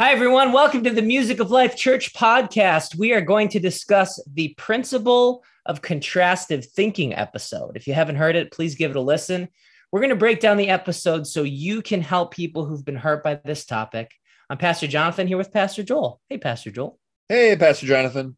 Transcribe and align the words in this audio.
Hi, 0.00 0.12
everyone. 0.12 0.52
Welcome 0.52 0.84
to 0.84 0.92
the 0.92 1.02
Music 1.02 1.40
of 1.40 1.50
Life 1.50 1.74
Church 1.74 2.14
podcast. 2.14 2.94
We 2.96 3.12
are 3.14 3.20
going 3.20 3.48
to 3.48 3.58
discuss 3.58 4.22
the 4.32 4.54
principle 4.56 5.42
of 5.66 5.82
contrastive 5.82 6.64
thinking 6.66 7.12
episode. 7.12 7.72
If 7.74 7.88
you 7.88 7.94
haven't 7.94 8.14
heard 8.14 8.36
it, 8.36 8.52
please 8.52 8.76
give 8.76 8.92
it 8.92 8.96
a 8.96 9.00
listen. 9.00 9.48
We're 9.90 9.98
going 9.98 10.10
to 10.10 10.16
break 10.16 10.38
down 10.38 10.56
the 10.56 10.68
episode 10.68 11.26
so 11.26 11.42
you 11.42 11.82
can 11.82 12.00
help 12.00 12.32
people 12.32 12.64
who've 12.64 12.84
been 12.84 12.94
hurt 12.94 13.24
by 13.24 13.40
this 13.44 13.64
topic. 13.64 14.12
I'm 14.48 14.56
Pastor 14.56 14.86
Jonathan 14.86 15.26
here 15.26 15.36
with 15.36 15.52
Pastor 15.52 15.82
Joel. 15.82 16.20
Hey, 16.28 16.38
Pastor 16.38 16.70
Joel. 16.70 16.96
Hey, 17.28 17.56
Pastor 17.56 17.86
Jonathan. 17.86 18.36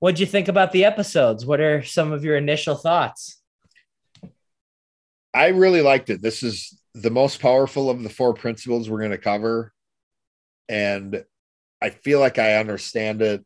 What'd 0.00 0.18
you 0.18 0.26
think 0.26 0.48
about 0.48 0.72
the 0.72 0.84
episodes? 0.84 1.46
What 1.46 1.60
are 1.60 1.84
some 1.84 2.10
of 2.10 2.24
your 2.24 2.36
initial 2.36 2.74
thoughts? 2.74 3.40
I 5.32 5.50
really 5.50 5.80
liked 5.80 6.10
it. 6.10 6.22
This 6.22 6.42
is 6.42 6.76
the 6.92 7.10
most 7.10 7.40
powerful 7.40 7.88
of 7.88 8.02
the 8.02 8.10
four 8.10 8.34
principles 8.34 8.90
we're 8.90 8.98
going 8.98 9.12
to 9.12 9.18
cover 9.18 9.72
and 10.68 11.24
I 11.80 11.90
feel 11.90 12.20
like 12.20 12.38
I 12.38 12.56
understand 12.56 13.22
it. 13.22 13.44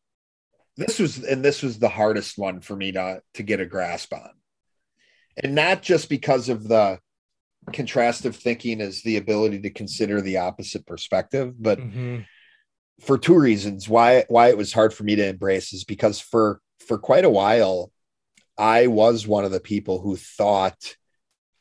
This 0.76 0.98
was 0.98 1.22
and 1.22 1.44
this 1.44 1.62
was 1.62 1.78
the 1.78 1.88
hardest 1.88 2.38
one 2.38 2.60
for 2.60 2.74
me 2.74 2.92
to 2.92 3.22
to 3.34 3.42
get 3.42 3.60
a 3.60 3.66
grasp 3.66 4.12
on. 4.14 4.30
And 5.42 5.54
not 5.54 5.82
just 5.82 6.08
because 6.08 6.48
of 6.48 6.66
the 6.66 6.98
contrastive 7.70 8.34
thinking 8.34 8.80
is 8.80 9.02
the 9.02 9.16
ability 9.18 9.60
to 9.60 9.70
consider 9.70 10.20
the 10.20 10.38
opposite 10.38 10.86
perspective, 10.86 11.54
but 11.60 11.78
mm-hmm. 11.78 12.20
for 13.00 13.18
two 13.18 13.38
reasons 13.38 13.88
why 13.88 14.24
why 14.28 14.48
it 14.48 14.56
was 14.56 14.72
hard 14.72 14.92
for 14.92 15.04
me 15.04 15.16
to 15.16 15.26
embrace 15.26 15.72
is 15.72 15.84
because 15.84 16.20
for 16.20 16.60
for 16.86 16.98
quite 16.98 17.24
a 17.24 17.30
while 17.30 17.92
I 18.58 18.88
was 18.88 19.26
one 19.26 19.44
of 19.44 19.52
the 19.52 19.60
people 19.60 20.00
who 20.00 20.16
thought 20.16 20.96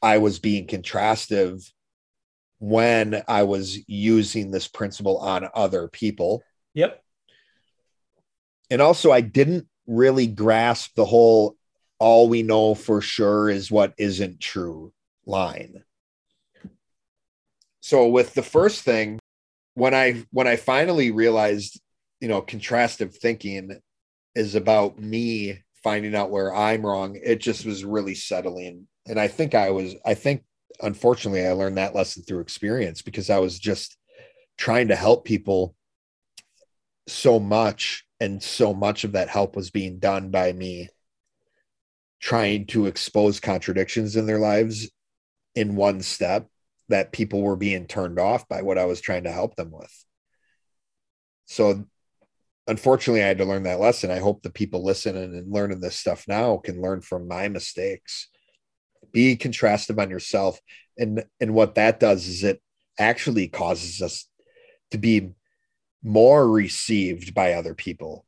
I 0.01 0.17
was 0.17 0.39
being 0.39 0.67
contrastive 0.67 1.63
when 2.61 3.23
I 3.27 3.41
was 3.41 3.79
using 3.89 4.51
this 4.51 4.67
principle 4.67 5.17
on 5.17 5.49
other 5.55 5.87
people. 5.87 6.43
Yep. 6.75 7.03
And 8.69 8.81
also, 8.83 9.11
I 9.11 9.21
didn't 9.21 9.67
really 9.87 10.27
grasp 10.27 10.91
the 10.95 11.03
whole 11.03 11.57
all 11.97 12.29
we 12.29 12.43
know 12.43 12.75
for 12.75 13.01
sure 13.01 13.49
is 13.49 13.71
what 13.71 13.95
isn't 13.97 14.39
true 14.39 14.93
line. 15.25 15.83
So 17.81 18.07
with 18.07 18.35
the 18.35 18.43
first 18.43 18.83
thing, 18.83 19.19
when 19.73 19.95
I 19.95 20.23
when 20.29 20.45
I 20.45 20.55
finally 20.55 21.09
realized, 21.09 21.81
you 22.19 22.27
know, 22.27 22.43
contrastive 22.43 23.15
thinking 23.15 23.81
is 24.35 24.53
about 24.53 24.99
me 24.99 25.63
finding 25.83 26.15
out 26.15 26.29
where 26.29 26.53
I'm 26.53 26.85
wrong, 26.85 27.19
it 27.23 27.39
just 27.39 27.65
was 27.65 27.83
really 27.83 28.13
settling. 28.13 28.87
And 29.07 29.19
I 29.19 29.27
think 29.27 29.55
I 29.55 29.71
was 29.71 29.95
I 30.05 30.13
think 30.13 30.43
unfortunately, 30.81 31.45
I 31.45 31.53
learned 31.53 31.77
that 31.77 31.95
lesson 31.95 32.23
through 32.23 32.41
experience 32.41 33.01
because 33.01 33.29
I 33.29 33.39
was 33.39 33.59
just 33.59 33.97
trying 34.57 34.89
to 34.89 34.95
help 34.95 35.25
people 35.25 35.75
so 37.07 37.39
much. 37.39 38.05
And 38.19 38.41
so 38.41 38.73
much 38.73 39.03
of 39.03 39.13
that 39.13 39.29
help 39.29 39.55
was 39.55 39.71
being 39.71 39.97
done 39.97 40.29
by 40.29 40.53
me 40.53 40.89
trying 42.19 42.67
to 42.67 42.85
expose 42.85 43.39
contradictions 43.39 44.15
in 44.15 44.27
their 44.27 44.37
lives 44.37 44.91
in 45.55 45.75
one 45.75 46.01
step 46.01 46.47
that 46.89 47.11
people 47.11 47.41
were 47.41 47.55
being 47.55 47.87
turned 47.87 48.19
off 48.19 48.47
by 48.47 48.61
what 48.61 48.77
I 48.77 48.85
was 48.85 49.01
trying 49.01 49.23
to 49.23 49.31
help 49.31 49.55
them 49.55 49.71
with. 49.71 50.05
So 51.45 51.85
unfortunately, 52.67 53.23
I 53.23 53.27
had 53.27 53.39
to 53.39 53.45
learn 53.45 53.63
that 53.63 53.79
lesson. 53.79 54.11
I 54.11 54.19
hope 54.19 54.43
the 54.43 54.51
people 54.51 54.85
listening 54.85 55.35
and 55.35 55.51
learning 55.51 55.79
this 55.79 55.95
stuff 55.95 56.25
now 56.27 56.57
can 56.57 56.81
learn 56.81 57.01
from 57.01 57.27
my 57.27 57.47
mistakes 57.47 58.27
be 59.11 59.35
contrastive 59.35 60.01
on 60.01 60.09
yourself. 60.09 60.59
And 60.97 61.23
and 61.39 61.53
what 61.53 61.75
that 61.75 61.99
does 61.99 62.27
is 62.27 62.43
it 62.43 62.61
actually 62.99 63.47
causes 63.47 64.01
us 64.01 64.27
to 64.91 64.97
be 64.97 65.33
more 66.03 66.47
received 66.49 67.33
by 67.33 67.53
other 67.53 67.73
people. 67.73 68.25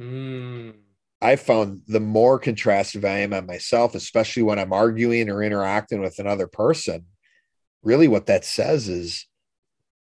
Mm. 0.00 0.76
i 1.20 1.36
found 1.36 1.82
the 1.86 2.00
more 2.00 2.40
contrastive 2.40 3.04
i 3.04 3.18
am 3.18 3.34
on 3.34 3.46
myself 3.46 3.94
especially 3.94 4.42
when 4.42 4.58
i'm 4.58 4.72
arguing 4.72 5.28
or 5.28 5.42
interacting 5.42 6.00
with 6.00 6.18
another 6.18 6.46
person 6.46 7.04
really 7.82 8.08
what 8.08 8.24
that 8.24 8.46
says 8.46 8.88
is 8.88 9.26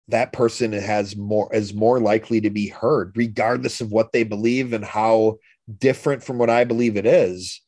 that 0.07 0.31
person 0.31 0.71
has 0.71 1.17
more 1.17 1.53
is 1.53 1.73
more 1.73 1.99
likely 1.99 2.39
to 2.39 2.49
be 2.49 2.69
heard 2.69 3.11
regardless 3.17 3.81
of 3.81 3.91
what 3.91 4.13
they 4.13 4.23
believe 4.23 4.71
and 4.71 4.85
how 4.85 5.35
different 5.79 6.23
from 6.23 6.37
what 6.37 6.49
i 6.49 6.63
believe 6.63 6.95
it 6.95 7.05
is 7.05 7.61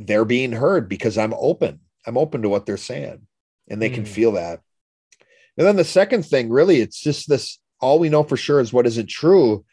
they're 0.00 0.24
being 0.24 0.52
heard 0.52 0.88
because 0.88 1.18
I'm 1.18 1.34
open. 1.34 1.80
I'm 2.06 2.16
open 2.16 2.42
to 2.42 2.48
what 2.48 2.64
they're 2.64 2.78
saying 2.78 3.26
and 3.68 3.80
they 3.80 3.90
mm. 3.90 3.94
can 3.94 4.04
feel 4.06 4.32
that. 4.32 4.60
And 5.56 5.66
then 5.66 5.76
the 5.76 5.84
second 5.84 6.24
thing, 6.24 6.48
really, 6.48 6.80
it's 6.80 6.98
just 6.98 7.28
this 7.28 7.58
all 7.80 7.98
we 7.98 8.08
know 8.08 8.24
for 8.24 8.36
sure 8.36 8.60
is 8.60 8.72
what 8.72 8.86
isn't 8.86 9.08
true. 9.08 9.64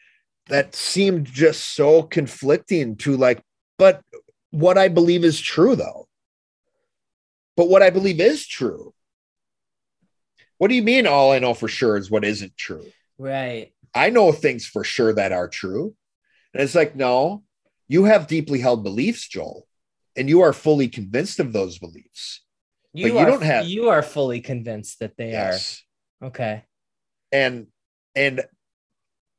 That 0.49 0.75
seemed 0.75 1.25
just 1.25 1.75
so 1.75 2.03
conflicting 2.03 2.97
to 2.97 3.15
like, 3.15 3.41
but 3.77 4.01
what 4.51 4.77
I 4.77 4.89
believe 4.89 5.23
is 5.23 5.39
true, 5.39 5.75
though. 5.75 6.07
But 7.55 7.69
what 7.69 7.81
I 7.81 7.89
believe 7.89 8.19
is 8.19 8.45
true. 8.45 8.93
What 10.57 10.69
do 10.69 10.75
you 10.75 10.83
mean 10.83 11.07
all 11.07 11.31
I 11.31 11.39
know 11.39 11.53
for 11.53 11.67
sure 11.67 11.97
is 11.97 12.11
what 12.11 12.25
isn't 12.25 12.55
true? 12.57 12.85
Right. 13.17 13.73
I 13.93 14.09
know 14.09 14.31
things 14.31 14.65
for 14.65 14.83
sure 14.83 15.13
that 15.13 15.31
are 15.31 15.47
true. 15.47 15.95
And 16.53 16.63
it's 16.63 16.75
like, 16.75 16.95
no, 16.95 17.43
you 17.87 18.05
have 18.05 18.27
deeply 18.27 18.59
held 18.59 18.83
beliefs, 18.83 19.27
Joel 19.27 19.66
and 20.17 20.27
you 20.27 20.41
are 20.41 20.51
fully 20.51 20.89
convinced 20.89 21.39
of 21.39 21.53
those 21.53 21.77
beliefs. 21.77 22.41
You, 22.93 23.13
but 23.13 23.19
you 23.19 23.25
don't 23.25 23.43
have 23.43 23.67
you 23.67 23.89
are 23.89 24.01
fully 24.01 24.41
convinced 24.41 24.99
that 24.99 25.15
they 25.17 25.31
yes. 25.31 25.83
are 26.19 26.27
okay. 26.29 26.63
And 27.31 27.67
and 28.15 28.43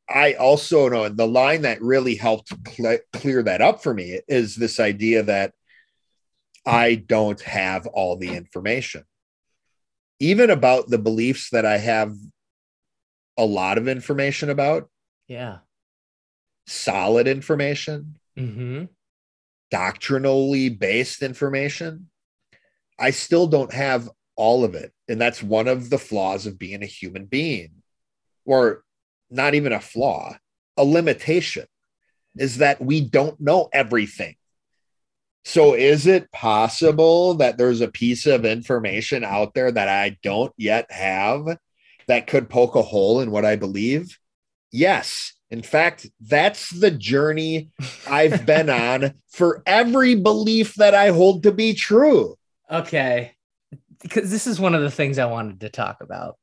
I 0.08 0.34
also 0.34 0.88
know 0.88 1.08
the 1.08 1.26
line 1.26 1.62
that 1.62 1.82
really 1.82 2.14
helped 2.14 2.52
cl- 2.68 3.00
clear 3.12 3.42
that 3.42 3.60
up 3.60 3.82
for 3.82 3.92
me 3.92 4.20
is 4.28 4.54
this 4.54 4.78
idea 4.78 5.24
that 5.24 5.52
I 6.64 6.94
don't 6.94 7.40
have 7.40 7.86
all 7.88 8.16
the 8.16 8.34
information. 8.34 9.04
Even 10.20 10.50
about 10.50 10.88
the 10.88 10.98
beliefs 10.98 11.50
that 11.50 11.66
I 11.66 11.78
have 11.78 12.14
a 13.36 13.44
lot 13.44 13.78
of 13.78 13.88
information 13.88 14.50
about. 14.50 14.88
Yeah. 15.26 15.58
Solid 16.66 17.26
information. 17.26 18.18
Mm-hmm 18.38 18.84
doctrinally 19.70 20.68
based 20.68 21.22
information, 21.22 22.08
I 22.98 23.10
still 23.10 23.46
don't 23.46 23.72
have 23.72 24.08
all 24.36 24.64
of 24.64 24.74
it. 24.74 24.92
And 25.08 25.20
that's 25.20 25.42
one 25.42 25.68
of 25.68 25.90
the 25.90 25.98
flaws 25.98 26.46
of 26.46 26.58
being 26.58 26.82
a 26.82 26.86
human 26.86 27.26
being, 27.26 27.82
or 28.44 28.84
not 29.30 29.54
even 29.54 29.72
a 29.72 29.80
flaw, 29.80 30.36
a 30.76 30.84
limitation 30.84 31.66
is 32.36 32.58
that 32.58 32.80
we 32.80 33.00
don't 33.00 33.40
know 33.40 33.68
everything. 33.72 34.36
So, 35.44 35.74
is 35.74 36.06
it 36.06 36.30
possible 36.30 37.34
that 37.34 37.56
there's 37.56 37.80
a 37.80 37.88
piece 37.88 38.26
of 38.26 38.44
information 38.44 39.24
out 39.24 39.54
there 39.54 39.72
that 39.72 39.88
I 39.88 40.18
don't 40.22 40.52
yet 40.56 40.90
have 40.90 41.58
that 42.06 42.26
could 42.26 42.50
poke 42.50 42.74
a 42.74 42.82
hole 42.82 43.20
in 43.20 43.30
what 43.30 43.44
I 43.44 43.56
believe? 43.56 44.18
Yes. 44.70 45.34
In 45.50 45.62
fact, 45.62 46.06
that's 46.20 46.70
the 46.70 46.90
journey 46.90 47.70
I've 48.06 48.44
been 48.44 48.68
on 48.68 49.14
for 49.30 49.62
every 49.66 50.14
belief 50.14 50.74
that 50.74 50.94
I 50.94 51.08
hold 51.08 51.44
to 51.44 51.52
be 51.52 51.74
true. 51.74 52.36
Okay. 52.70 53.32
Because 54.02 54.30
this 54.30 54.46
is 54.46 54.60
one 54.60 54.74
of 54.74 54.82
the 54.82 54.90
things 54.90 55.18
I 55.18 55.24
wanted 55.24 55.60
to 55.60 55.70
talk 55.70 56.02
about. 56.02 56.36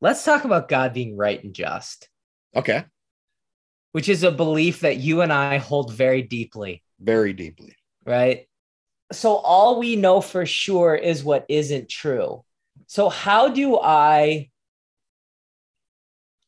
Let's 0.00 0.24
talk 0.24 0.44
about 0.44 0.68
God 0.68 0.92
being 0.92 1.16
right 1.16 1.42
and 1.42 1.54
just. 1.54 2.08
Okay. 2.54 2.84
Which 3.92 4.08
is 4.08 4.22
a 4.22 4.30
belief 4.30 4.80
that 4.80 4.98
you 4.98 5.22
and 5.22 5.32
I 5.32 5.56
hold 5.56 5.92
very 5.92 6.22
deeply. 6.22 6.82
Very 7.00 7.32
deeply. 7.32 7.74
Right. 8.04 8.46
So 9.12 9.36
all 9.36 9.78
we 9.78 9.96
know 9.96 10.20
for 10.20 10.44
sure 10.44 10.94
is 10.94 11.24
what 11.24 11.46
isn't 11.48 11.88
true. 11.88 12.44
So, 12.86 13.08
how 13.08 13.48
do 13.48 13.78
I 13.78 14.50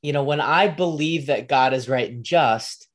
you 0.03 0.13
know, 0.13 0.25
when 0.25 0.41
I 0.41 0.69
believe 0.69 1.27
that 1.27 1.49
God 1.49 1.73
is 1.73 1.89
right 1.89 2.11
and 2.11 2.25
just, 2.25 2.89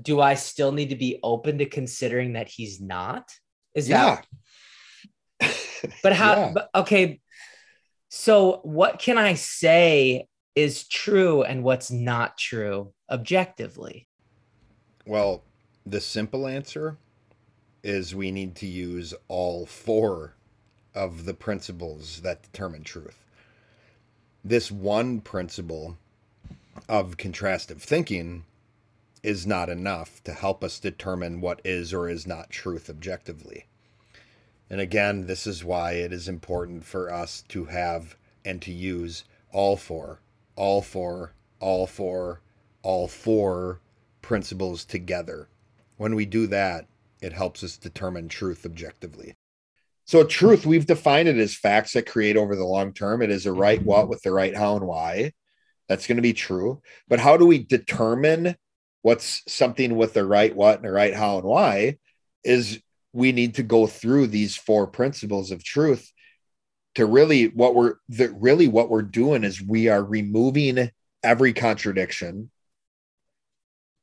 do 0.00 0.20
I 0.20 0.34
still 0.34 0.72
need 0.72 0.90
to 0.90 0.96
be 0.96 1.18
open 1.22 1.58
to 1.58 1.66
considering 1.66 2.34
that 2.34 2.48
he's 2.48 2.80
not? 2.80 3.30
Is 3.74 3.88
yeah. 3.88 4.20
that 5.40 5.54
But 6.02 6.12
how 6.12 6.36
yeah. 6.36 6.50
but, 6.54 6.70
okay, 6.74 7.20
so 8.08 8.60
what 8.62 8.98
can 8.98 9.18
I 9.18 9.34
say 9.34 10.26
is 10.54 10.88
true 10.88 11.42
and 11.42 11.62
what's 11.62 11.90
not 11.90 12.36
true 12.36 12.92
objectively? 13.10 14.08
Well, 15.06 15.44
the 15.86 16.00
simple 16.00 16.46
answer 16.46 16.98
is 17.82 18.14
we 18.14 18.30
need 18.30 18.56
to 18.56 18.66
use 18.66 19.14
all 19.28 19.66
four 19.66 20.34
of 20.94 21.24
the 21.24 21.34
principles 21.34 22.20
that 22.22 22.42
determine 22.42 22.82
truth. 22.82 23.24
This 24.44 24.70
one 24.70 25.20
principle 25.20 25.96
of 26.88 27.16
contrastive 27.16 27.80
thinking 27.80 28.44
is 29.22 29.46
not 29.46 29.68
enough 29.68 30.22
to 30.24 30.32
help 30.32 30.62
us 30.62 30.78
determine 30.78 31.40
what 31.40 31.60
is 31.64 31.92
or 31.92 32.08
is 32.08 32.26
not 32.26 32.50
truth 32.50 32.88
objectively. 32.88 33.66
And 34.70 34.80
again, 34.80 35.26
this 35.26 35.46
is 35.46 35.64
why 35.64 35.92
it 35.92 36.12
is 36.12 36.28
important 36.28 36.84
for 36.84 37.12
us 37.12 37.42
to 37.48 37.66
have 37.66 38.16
and 38.44 38.60
to 38.62 38.72
use 38.72 39.24
all 39.52 39.76
four 39.76 40.20
all 40.58 40.82
four, 40.82 41.32
all 41.60 41.86
four, 41.86 42.40
all 42.82 43.06
four 43.06 43.80
principles 44.22 44.84
together. 44.84 45.48
When 45.96 46.16
we 46.16 46.26
do 46.26 46.48
that, 46.48 46.86
it 47.22 47.32
helps 47.32 47.62
us 47.62 47.76
determine 47.76 48.28
truth 48.28 48.66
objectively. 48.66 49.34
So, 50.04 50.24
truth, 50.24 50.66
we've 50.66 50.86
defined 50.86 51.28
it 51.28 51.36
as 51.36 51.54
facts 51.54 51.92
that 51.92 52.06
create 52.06 52.36
over 52.36 52.56
the 52.56 52.64
long 52.64 52.92
term. 52.92 53.22
It 53.22 53.30
is 53.30 53.46
a 53.46 53.52
right 53.52 53.80
what 53.80 54.08
with 54.08 54.22
the 54.22 54.32
right 54.32 54.56
how 54.56 54.74
and 54.76 54.86
why. 54.86 55.32
That's 55.88 56.06
going 56.06 56.16
to 56.16 56.22
be 56.22 56.34
true. 56.34 56.82
But 57.08 57.20
how 57.20 57.36
do 57.36 57.46
we 57.46 57.58
determine 57.58 58.56
what's 59.02 59.42
something 59.46 59.96
with 59.96 60.12
the 60.14 60.26
right 60.26 60.54
what 60.54 60.76
and 60.76 60.84
the 60.84 60.92
right 60.92 61.14
how 61.14 61.38
and 61.38 61.46
why? 61.46 61.98
Is 62.44 62.80
we 63.12 63.32
need 63.32 63.54
to 63.54 63.62
go 63.62 63.86
through 63.86 64.28
these 64.28 64.56
four 64.56 64.86
principles 64.86 65.50
of 65.50 65.64
truth 65.64 66.12
to 66.94 67.06
really 67.06 67.48
what 67.48 67.74
we're 67.74 67.94
that 68.10 68.32
really 68.40 68.68
what 68.68 68.90
we're 68.90 69.02
doing 69.02 69.44
is 69.44 69.62
we 69.62 69.88
are 69.88 70.02
removing 70.02 70.90
every 71.22 71.52
contradiction 71.52 72.50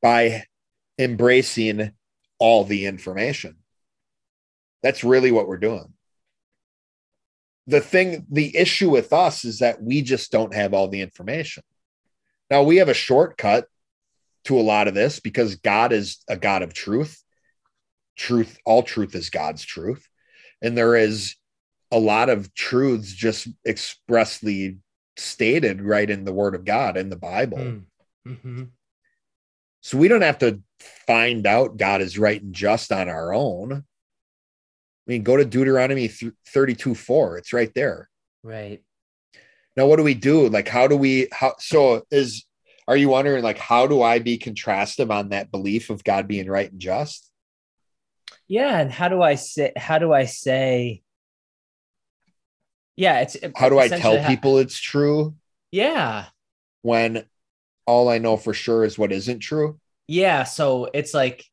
by 0.02 0.44
embracing 0.98 1.92
all 2.38 2.64
the 2.64 2.86
information. 2.86 3.56
That's 4.82 5.04
really 5.04 5.30
what 5.30 5.48
we're 5.48 5.56
doing. 5.56 5.92
The 7.66 7.80
thing, 7.80 8.26
the 8.30 8.56
issue 8.56 8.90
with 8.90 9.12
us 9.12 9.44
is 9.44 9.58
that 9.58 9.82
we 9.82 10.02
just 10.02 10.30
don't 10.30 10.54
have 10.54 10.72
all 10.72 10.88
the 10.88 11.00
information. 11.00 11.64
Now, 12.50 12.62
we 12.62 12.76
have 12.76 12.88
a 12.88 12.94
shortcut 12.94 13.66
to 14.44 14.58
a 14.58 14.62
lot 14.62 14.88
of 14.88 14.94
this 14.94 15.20
because 15.20 15.56
God 15.56 15.92
is 15.92 16.18
a 16.28 16.36
God 16.36 16.62
of 16.62 16.72
truth. 16.72 17.22
Truth, 18.16 18.58
all 18.64 18.82
truth 18.82 19.14
is 19.14 19.30
God's 19.30 19.64
truth. 19.64 20.08
And 20.62 20.76
there 20.76 20.96
is 20.96 21.34
a 21.90 21.98
lot 21.98 22.28
of 22.28 22.54
truths 22.54 23.12
just 23.12 23.48
expressly 23.66 24.78
stated 25.16 25.82
right 25.82 26.08
in 26.08 26.24
the 26.24 26.32
word 26.32 26.54
of 26.54 26.64
God 26.64 26.96
in 26.96 27.10
the 27.10 27.16
Bible. 27.16 27.58
Hmm. 27.58 27.78
Mm-hmm. 28.26 28.62
So 29.82 29.98
we 29.98 30.08
don't 30.08 30.22
have 30.22 30.38
to 30.38 30.60
find 31.06 31.46
out 31.46 31.76
God 31.76 32.00
is 32.00 32.18
right 32.18 32.42
and 32.42 32.54
just 32.54 32.90
on 32.92 33.08
our 33.08 33.32
own. 33.32 33.72
I 33.72 33.82
mean, 35.06 35.22
go 35.22 35.36
to 35.36 35.44
Deuteronomy 35.44 36.08
32 36.08 36.94
4. 36.94 37.38
It's 37.38 37.52
right 37.52 37.72
there. 37.74 38.08
Right. 38.42 38.82
Now, 39.76 39.86
what 39.86 39.96
do 39.96 40.02
we 40.02 40.14
do? 40.14 40.48
Like, 40.48 40.68
how 40.68 40.88
do 40.88 40.96
we, 40.96 41.28
how, 41.32 41.54
so 41.58 42.02
is, 42.10 42.44
are 42.88 42.96
you 42.96 43.10
wondering, 43.10 43.42
like, 43.42 43.58
how 43.58 43.86
do 43.86 44.00
I 44.02 44.20
be 44.20 44.38
contrastive 44.38 45.10
on 45.10 45.30
that 45.30 45.50
belief 45.50 45.90
of 45.90 46.04
God 46.04 46.26
being 46.26 46.48
right 46.48 46.70
and 46.70 46.80
just? 46.80 47.30
Yeah. 48.48 48.78
And 48.78 48.90
how 48.90 49.08
do 49.08 49.22
I 49.22 49.34
say, 49.34 49.72
how 49.76 49.98
do 49.98 50.12
I 50.12 50.24
say, 50.24 51.02
yeah, 52.96 53.20
it's 53.20 53.36
how 53.54 53.68
do 53.68 53.78
I 53.78 53.88
tell 53.88 54.24
people 54.26 54.58
it's 54.58 54.80
true? 54.80 55.34
Yeah. 55.70 56.26
When 56.80 57.24
all 57.84 58.08
I 58.08 58.18
know 58.18 58.36
for 58.38 58.54
sure 58.54 58.84
is 58.84 58.98
what 58.98 59.12
isn't 59.12 59.40
true. 59.40 59.78
Yeah. 60.08 60.44
So 60.44 60.88
it's 60.94 61.12
like 61.12 61.44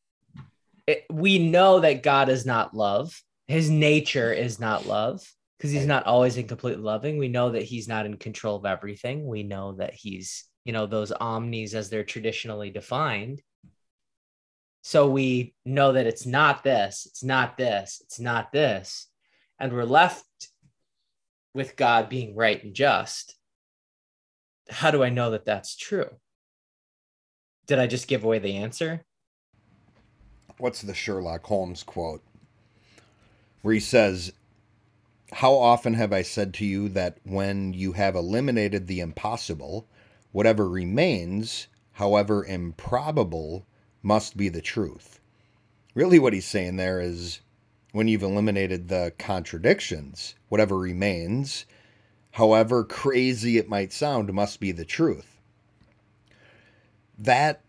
it, 0.87 1.03
we 1.11 1.39
know 1.39 1.81
that 1.81 2.03
God 2.03 2.29
is 2.29 2.45
not 2.45 2.73
love. 2.73 3.21
His 3.47 3.69
nature 3.69 4.31
is 4.31 4.59
not 4.59 4.85
love 4.85 5.21
because 5.63 5.71
he's 5.71 5.87
not 5.87 6.05
always 6.05 6.35
in 6.35 6.45
completely 6.45 6.83
loving. 6.83 7.17
We 7.17 7.29
know 7.29 7.51
that 7.51 7.63
he's 7.63 7.87
not 7.87 8.05
in 8.05 8.17
control 8.17 8.57
of 8.57 8.65
everything. 8.65 9.25
We 9.25 9.43
know 9.43 9.71
that 9.75 9.93
he's, 9.93 10.43
you 10.65 10.73
know, 10.73 10.87
those 10.87 11.13
omnis 11.13 11.73
as 11.73 11.89
they're 11.89 12.03
traditionally 12.03 12.69
defined. 12.69 13.41
So 14.81 15.07
we 15.09 15.55
know 15.63 15.93
that 15.93 16.05
it's 16.05 16.25
not 16.25 16.65
this, 16.65 17.05
it's 17.05 17.23
not 17.23 17.55
this, 17.55 18.01
it's 18.03 18.19
not 18.19 18.51
this. 18.51 19.07
And 19.57 19.71
we're 19.71 19.85
left 19.85 20.25
with 21.53 21.77
God 21.77 22.09
being 22.09 22.35
right 22.35 22.61
and 22.61 22.73
just. 22.73 23.37
How 24.69 24.91
do 24.91 25.01
I 25.01 25.07
know 25.07 25.31
that 25.31 25.45
that's 25.45 25.77
true? 25.77 26.09
Did 27.67 27.79
I 27.79 27.87
just 27.87 28.09
give 28.09 28.25
away 28.25 28.39
the 28.39 28.57
answer? 28.57 29.05
What's 30.57 30.81
the 30.81 30.93
Sherlock 30.93 31.45
Holmes 31.45 31.83
quote? 31.83 32.21
Where 33.61 33.73
he 33.73 33.79
says, 33.79 34.33
How 35.33 35.53
often 35.55 35.95
have 35.95 36.13
I 36.13 36.21
said 36.21 36.53
to 36.55 36.65
you 36.65 36.89
that 36.89 37.17
when 37.23 37.73
you 37.73 37.93
have 37.93 38.15
eliminated 38.15 38.87
the 38.87 38.99
impossible, 38.99 39.87
whatever 40.31 40.69
remains, 40.69 41.67
however 41.93 42.45
improbable, 42.45 43.65
must 44.01 44.37
be 44.37 44.49
the 44.49 44.61
truth? 44.61 45.19
Really, 45.95 46.19
what 46.19 46.33
he's 46.33 46.45
saying 46.45 46.77
there 46.77 46.99
is 47.01 47.41
when 47.91 48.07
you've 48.07 48.23
eliminated 48.23 48.87
the 48.87 49.13
contradictions, 49.17 50.35
whatever 50.49 50.77
remains, 50.77 51.65
however 52.31 52.83
crazy 52.83 53.57
it 53.57 53.69
might 53.69 53.93
sound, 53.93 54.33
must 54.33 54.59
be 54.59 54.71
the 54.71 54.85
truth 54.85 55.33
that 57.17 57.61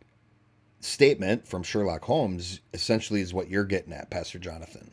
statement 0.81 1.46
from 1.46 1.62
Sherlock 1.62 2.05
Holmes 2.05 2.60
essentially 2.72 3.20
is 3.20 3.34
what 3.34 3.49
you're 3.49 3.64
getting 3.64 3.93
at, 3.93 4.10
Pastor 4.10 4.38
Jonathan. 4.38 4.90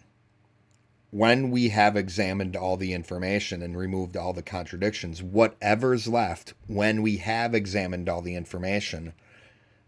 When 1.11 1.51
we 1.51 1.69
have 1.69 1.97
examined 1.97 2.55
all 2.55 2.77
the 2.77 2.93
information 2.93 3.61
and 3.61 3.77
removed 3.77 4.15
all 4.15 4.31
the 4.31 4.41
contradictions, 4.41 5.21
whatever's 5.21 6.07
left, 6.07 6.53
when 6.67 7.01
we 7.01 7.17
have 7.17 7.53
examined 7.53 8.07
all 8.07 8.21
the 8.21 8.35
information, 8.35 9.13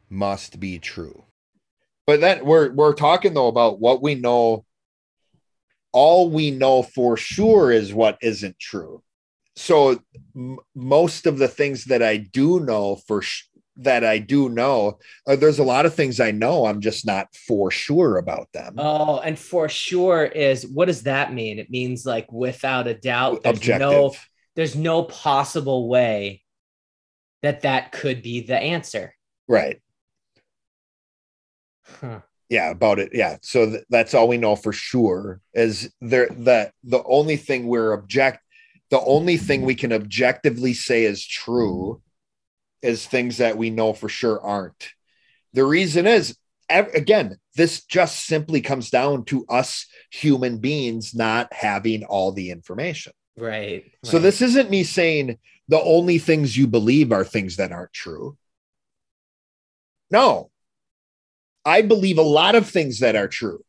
must 0.10 0.60
be 0.60 0.80
true. 0.80 1.24
But 2.06 2.20
then 2.20 2.46
we're 2.46 2.72
we're 2.74 2.94
talking 2.94 3.34
though 3.34 3.48
about 3.48 3.80
what 3.80 4.02
we 4.02 4.16
know. 4.16 4.66
All 5.94 6.30
we 6.30 6.52
know 6.52 6.84
for 6.84 7.16
sure 7.16 7.72
is 7.72 7.94
what 7.94 8.18
isn't 8.22 8.60
true. 8.60 9.02
So 9.56 10.02
m- 10.36 10.60
most 10.75 11.25
of 11.25 11.38
the 11.38 11.48
things 11.48 11.86
that 11.86 12.04
I 12.04 12.18
do 12.18 12.60
know 12.60 12.96
for 12.96 13.22
sh- 13.22 13.46
that 13.78 14.04
I 14.04 14.20
do 14.20 14.50
know. 14.50 15.00
Uh, 15.28 15.36
there's 15.36 15.60
a 15.60 15.64
lot 15.64 15.86
of 15.86 15.94
things 15.94 16.20
I 16.20 16.31
know. 16.31 16.66
I'm 16.66 16.81
just 16.81 17.06
not 17.06 17.34
for 17.36 17.72
sure 17.72 18.18
about 18.18 18.52
them. 18.54 18.75
Oh, 18.78 19.20
and 19.20 19.38
for 19.38 19.68
sure 19.70 20.25
is 20.25 20.68
what 20.68 20.86
does 20.86 21.04
that 21.04 21.34
mean? 21.34 21.60
It 21.60 21.70
means 21.72 22.06
like 22.06 22.31
without 22.31 22.88
a 22.88 22.94
doubt. 22.94 23.44
There's 23.44 23.58
Objective. 23.58 23.80
no 23.80 24.14
there's 24.56 24.75
no 24.75 25.04
possible 25.04 25.90
way 25.90 26.44
that 27.42 27.62
that 27.62 27.92
could 27.92 28.22
be 28.22 28.42
the 28.42 28.58
answer. 28.58 29.16
Right. 29.48 29.81
Huh. 32.00 32.20
Yeah, 32.50 32.70
about 32.70 33.00
it. 33.00 33.10
Yeah. 33.14 33.38
So 33.42 33.70
th- 33.72 33.84
that's 33.90 34.14
all 34.14 34.28
we 34.28 34.38
know 34.38 34.56
for 34.56 34.72
sure 34.72 35.42
is 35.54 35.92
there 36.02 36.28
that 36.30 36.74
the 36.84 37.04
only 37.04 37.38
thing 37.38 37.68
we're 37.68 37.94
object 37.94 38.40
the 38.92 39.02
only 39.02 39.38
thing 39.38 39.64
we 39.64 39.74
can 39.74 39.92
objectively 39.92 40.75
say 40.75 41.06
is 41.06 41.25
true 41.25 42.02
as 42.83 43.06
things 43.06 43.38
that 43.38 43.57
we 43.57 43.69
know 43.69 43.94
for 43.94 44.09
sure 44.09 44.41
aren't. 44.41 44.89
The 45.53 45.63
reason 45.63 46.05
is, 46.05 46.38
again, 46.69 47.38
this 47.55 47.84
just 47.86 48.25
simply 48.25 48.62
comes 48.62 48.89
down 48.89 49.25
to 49.25 49.46
us 49.48 49.86
human 50.12 50.58
beings 50.58 51.13
not 51.13 51.51
having 51.53 52.03
all 52.03 52.31
the 52.31 52.51
information. 52.51 53.13
Right. 53.38 53.86
So 54.03 54.19
this 54.19 54.41
isn't 54.41 54.69
me 54.69 54.84
saying 54.84 55.38
the 55.67 55.81
only 55.81 56.17
things 56.19 56.58
you 56.58 56.67
believe 56.67 57.12
are 57.12 57.24
things 57.24 57.58
that 57.58 57.72
aren't 57.72 57.93
true. 57.93 58.38
No. 60.12 60.51
I 61.65 61.81
believe 61.81 62.17
a 62.17 62.24
lot 62.24 62.55
of 62.55 62.69
things 62.69 63.00
that 63.00 63.15
are 63.15 63.27
true, 63.27 63.63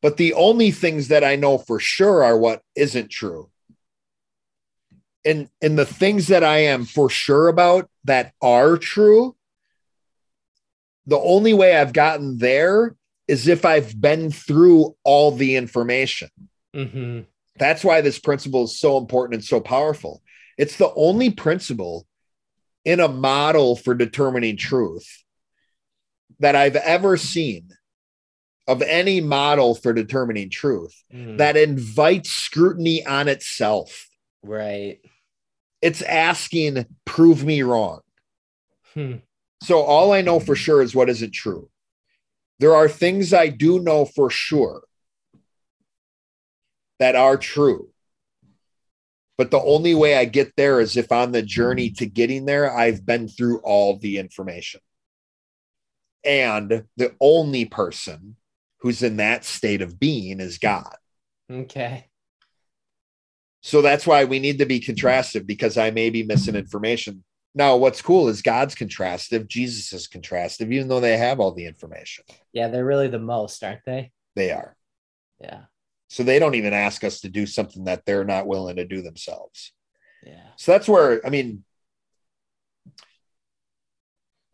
but 0.00 0.16
the 0.16 0.34
only 0.34 0.70
things 0.70 1.08
that 1.08 1.24
I 1.24 1.36
know 1.36 1.58
for 1.58 1.80
sure 1.80 2.22
are 2.22 2.38
what 2.38 2.62
isn't 2.76 3.10
true 3.10 3.50
and 5.24 5.48
and 5.62 5.78
the 5.78 5.86
things 5.86 6.28
that 6.28 6.44
I 6.44 6.58
am 6.58 6.84
for 6.84 7.08
sure 7.08 7.48
about 7.48 7.88
that 8.04 8.32
are 8.42 8.76
true, 8.76 9.36
the 11.06 11.18
only 11.18 11.54
way 11.54 11.76
I've 11.76 11.92
gotten 11.92 12.38
there 12.38 12.96
is 13.26 13.48
if 13.48 13.64
I've 13.64 13.98
been 13.98 14.30
through 14.30 14.96
all 15.02 15.30
the 15.30 15.56
information. 15.56 16.28
Mm-hmm. 16.74 17.20
That's 17.56 17.84
why 17.84 18.00
this 18.00 18.18
principle 18.18 18.64
is 18.64 18.78
so 18.78 18.98
important 18.98 19.34
and 19.36 19.44
so 19.44 19.60
powerful. 19.60 20.22
It's 20.58 20.76
the 20.76 20.92
only 20.94 21.30
principle 21.30 22.06
in 22.84 23.00
a 23.00 23.08
model 23.08 23.76
for 23.76 23.94
determining 23.94 24.56
truth 24.56 25.24
that 26.40 26.56
I've 26.56 26.76
ever 26.76 27.16
seen 27.16 27.70
of 28.66 28.82
any 28.82 29.20
model 29.20 29.74
for 29.74 29.92
determining 29.92 30.50
truth 30.50 30.94
mm. 31.12 31.38
that 31.38 31.56
invites 31.56 32.30
scrutiny 32.30 33.04
on 33.06 33.28
itself. 33.28 34.08
Right. 34.42 35.00
It's 35.84 36.00
asking, 36.00 36.86
prove 37.04 37.44
me 37.44 37.60
wrong. 37.60 38.00
Hmm. 38.94 39.16
So 39.62 39.82
all 39.82 40.14
I 40.14 40.22
know 40.22 40.40
for 40.40 40.56
sure 40.56 40.80
is 40.80 40.94
what 40.94 41.10
isn't 41.10 41.34
true. 41.34 41.68
There 42.58 42.74
are 42.74 42.88
things 42.88 43.34
I 43.34 43.48
do 43.48 43.78
know 43.80 44.06
for 44.06 44.30
sure 44.30 44.84
that 46.98 47.16
are 47.16 47.36
true. 47.36 47.90
But 49.36 49.50
the 49.50 49.60
only 49.60 49.94
way 49.94 50.16
I 50.16 50.24
get 50.24 50.54
there 50.56 50.80
is 50.80 50.96
if 50.96 51.12
on 51.12 51.32
the 51.32 51.42
journey 51.42 51.90
to 51.90 52.06
getting 52.06 52.46
there, 52.46 52.74
I've 52.74 53.04
been 53.04 53.28
through 53.28 53.58
all 53.58 53.98
the 53.98 54.16
information. 54.16 54.80
And 56.24 56.84
the 56.96 57.14
only 57.20 57.66
person 57.66 58.36
who's 58.78 59.02
in 59.02 59.18
that 59.18 59.44
state 59.44 59.82
of 59.82 60.00
being 60.00 60.40
is 60.40 60.56
God. 60.56 60.96
Okay. 61.52 62.06
So 63.64 63.80
that's 63.80 64.06
why 64.06 64.24
we 64.24 64.40
need 64.40 64.58
to 64.58 64.66
be 64.66 64.78
contrastive 64.78 65.46
because 65.46 65.78
I 65.78 65.90
may 65.90 66.10
be 66.10 66.22
missing 66.22 66.54
information. 66.54 67.24
now 67.54 67.76
what's 67.76 68.02
cool 68.02 68.28
is 68.28 68.42
God's 68.42 68.74
contrastive, 68.74 69.48
Jesus 69.48 69.90
is 69.94 70.06
contrastive, 70.06 70.70
even 70.70 70.88
though 70.88 71.00
they 71.00 71.16
have 71.16 71.40
all 71.40 71.50
the 71.50 71.64
information. 71.64 72.26
Yeah, 72.52 72.68
they're 72.68 72.84
really 72.84 73.08
the 73.08 73.18
most, 73.18 73.64
aren't 73.64 73.80
they? 73.86 74.12
They 74.36 74.50
are. 74.50 74.76
Yeah. 75.40 75.62
So 76.10 76.24
they 76.24 76.38
don't 76.38 76.56
even 76.56 76.74
ask 76.74 77.04
us 77.04 77.22
to 77.22 77.30
do 77.30 77.46
something 77.46 77.84
that 77.84 78.04
they're 78.04 78.26
not 78.26 78.46
willing 78.46 78.76
to 78.76 78.84
do 78.84 79.00
themselves. 79.00 79.72
Yeah. 80.22 80.48
So 80.56 80.72
that's 80.72 80.86
where 80.86 81.26
I 81.26 81.30
mean 81.30 81.64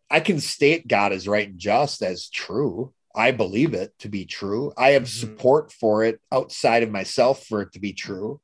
I 0.09 0.21
can 0.21 0.39
state 0.39 0.87
God 0.87 1.11
is 1.11 1.27
right 1.27 1.49
and 1.49 1.59
just 1.59 2.03
as 2.03 2.31
true. 2.31 2.95
I 3.13 3.33
believe 3.33 3.75
it 3.75 3.93
to 3.99 4.09
be 4.09 4.25
true. 4.25 4.73
I 4.77 4.91
have 4.91 5.03
mm-hmm. 5.03 5.27
support 5.27 5.73
for 5.73 6.05
it 6.05 6.21
outside 6.31 6.85
of 6.85 6.93
myself 6.93 7.45
for 7.47 7.63
it 7.63 7.73
to 7.73 7.81
be 7.81 7.93
true. 7.93 8.41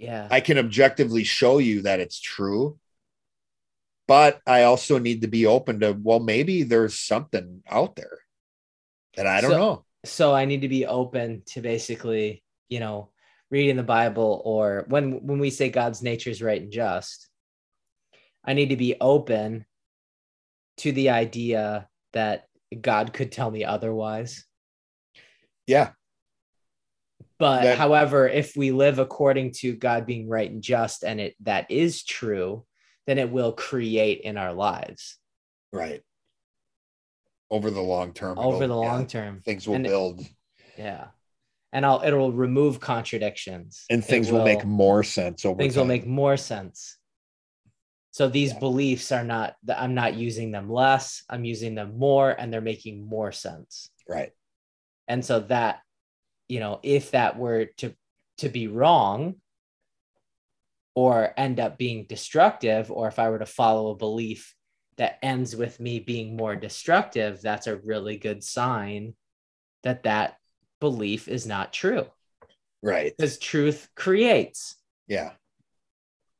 Yeah. 0.00 0.26
I 0.30 0.40
can 0.40 0.56
objectively 0.56 1.24
show 1.24 1.58
you 1.58 1.82
that 1.82 2.00
it's 2.00 2.18
true. 2.18 2.78
But 4.08 4.40
I 4.46 4.64
also 4.64 4.98
need 4.98 5.20
to 5.20 5.28
be 5.28 5.46
open 5.46 5.80
to, 5.80 5.92
well, 5.92 6.18
maybe 6.18 6.64
there's 6.64 6.98
something 6.98 7.62
out 7.70 7.94
there 7.94 8.18
that 9.14 9.26
I 9.26 9.40
don't 9.40 9.50
so, 9.50 9.58
know. 9.58 9.84
So 10.04 10.34
I 10.34 10.46
need 10.46 10.62
to 10.62 10.68
be 10.68 10.86
open 10.86 11.42
to 11.48 11.60
basically, 11.60 12.42
you 12.68 12.80
know, 12.80 13.10
reading 13.50 13.76
the 13.76 13.82
Bible 13.82 14.42
or 14.44 14.84
when 14.88 15.26
when 15.26 15.38
we 15.38 15.50
say 15.50 15.68
God's 15.68 16.02
nature 16.02 16.30
is 16.30 16.42
right 16.42 16.60
and 16.60 16.72
just, 16.72 17.28
I 18.44 18.54
need 18.54 18.70
to 18.70 18.76
be 18.76 18.96
open 19.00 19.66
to 20.78 20.92
the 20.92 21.10
idea 21.10 21.88
that 22.12 22.46
God 22.80 23.12
could 23.12 23.30
tell 23.30 23.50
me 23.50 23.64
otherwise. 23.64 24.44
Yeah. 25.66 25.90
But 27.40 27.62
that, 27.62 27.78
however, 27.78 28.28
if 28.28 28.54
we 28.54 28.70
live 28.70 28.98
according 28.98 29.52
to 29.60 29.74
God 29.74 30.04
being 30.04 30.28
right 30.28 30.50
and 30.50 30.62
just 30.62 31.02
and 31.04 31.18
it 31.18 31.36
that 31.40 31.70
is 31.70 32.04
true, 32.04 32.66
then 33.06 33.16
it 33.16 33.30
will 33.30 33.52
create 33.52 34.20
in 34.20 34.36
our 34.36 34.52
lives. 34.52 35.16
Right. 35.72 36.02
Over 37.50 37.70
the 37.70 37.80
long 37.80 38.12
term. 38.12 38.38
Over 38.38 38.66
the 38.66 38.76
long 38.76 39.00
yeah, 39.00 39.06
term. 39.06 39.40
Things 39.40 39.66
will 39.66 39.76
and 39.76 39.84
build. 39.84 40.20
Yeah. 40.76 41.06
And 41.72 41.86
I'll 41.86 42.02
it'll 42.04 42.30
remove 42.30 42.78
contradictions. 42.78 43.86
And 43.88 44.04
things 44.04 44.30
will, 44.30 44.40
will, 44.40 44.44
make 44.44 44.66
more 44.66 45.02
sense 45.02 45.46
over 45.46 45.56
things 45.56 45.76
time. 45.76 45.80
will 45.80 45.88
make 45.88 46.06
more 46.06 46.36
sense. 46.36 46.98
So 48.10 48.28
these 48.28 48.52
yeah. 48.52 48.58
beliefs 48.58 49.12
are 49.12 49.24
not 49.24 49.56
that 49.64 49.80
I'm 49.80 49.94
not 49.94 50.12
using 50.12 50.50
them 50.50 50.68
less, 50.68 51.22
I'm 51.30 51.46
using 51.46 51.74
them 51.74 51.96
more 51.96 52.32
and 52.32 52.52
they're 52.52 52.60
making 52.60 53.02
more 53.02 53.32
sense. 53.32 53.88
Right. 54.06 54.32
And 55.08 55.24
so 55.24 55.40
that 55.40 55.80
you 56.50 56.60
know, 56.60 56.80
if 56.82 57.12
that 57.12 57.38
were 57.38 57.66
to 57.78 57.94
to 58.38 58.48
be 58.48 58.66
wrong 58.66 59.36
or 60.94 61.32
end 61.36 61.60
up 61.60 61.78
being 61.78 62.06
destructive 62.06 62.90
or 62.90 63.06
if 63.06 63.18
I 63.18 63.28
were 63.28 63.38
to 63.38 63.46
follow 63.46 63.90
a 63.90 63.96
belief 63.96 64.54
that 64.96 65.18
ends 65.22 65.54
with 65.54 65.78
me 65.78 66.00
being 66.00 66.36
more 66.36 66.56
destructive, 66.56 67.40
that's 67.40 67.66
a 67.66 67.76
really 67.76 68.16
good 68.16 68.42
sign 68.42 69.14
that 69.82 70.02
that 70.02 70.36
belief 70.80 71.28
is 71.28 71.46
not 71.46 71.72
true. 71.72 72.06
Right. 72.82 73.14
Because 73.16 73.38
truth 73.38 73.88
creates. 73.94 74.76
Yeah. 75.06 75.32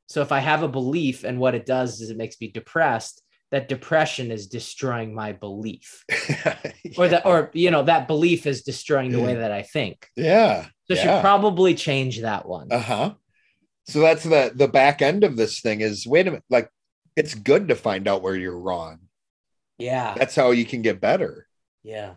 So 0.08 0.22
if 0.22 0.32
I 0.32 0.40
have 0.40 0.62
a 0.62 0.68
belief 0.68 1.22
and 1.22 1.38
what 1.38 1.54
it 1.54 1.66
does 1.66 2.00
is 2.00 2.10
it 2.10 2.16
makes 2.16 2.40
me 2.40 2.48
depressed, 2.48 3.22
that 3.50 3.68
depression 3.68 4.30
is 4.30 4.46
destroying 4.46 5.14
my 5.14 5.32
belief. 5.32 6.04
yeah. 6.28 6.56
Or 6.96 7.08
that 7.08 7.26
or 7.26 7.50
you 7.52 7.70
know, 7.70 7.82
that 7.82 8.06
belief 8.06 8.46
is 8.46 8.62
destroying 8.62 9.10
the 9.10 9.20
way 9.20 9.34
that 9.34 9.52
I 9.52 9.62
think. 9.62 10.08
Yeah. 10.16 10.66
So 10.86 10.94
yeah. 10.94 11.02
should 11.02 11.20
probably 11.20 11.74
change 11.74 12.20
that 12.20 12.46
one. 12.46 12.68
Uh-huh. 12.70 13.14
So 13.86 14.00
that's 14.00 14.24
the 14.24 14.52
the 14.54 14.68
back 14.68 15.02
end 15.02 15.24
of 15.24 15.36
this 15.36 15.60
thing 15.60 15.80
is 15.80 16.06
wait 16.06 16.26
a 16.28 16.30
minute, 16.30 16.44
like 16.48 16.70
it's 17.16 17.34
good 17.34 17.68
to 17.68 17.74
find 17.74 18.06
out 18.06 18.22
where 18.22 18.36
you're 18.36 18.58
wrong. 18.58 19.00
Yeah. 19.78 20.14
That's 20.16 20.36
how 20.36 20.52
you 20.52 20.64
can 20.64 20.82
get 20.82 21.00
better. 21.00 21.46
Yeah. 21.82 22.14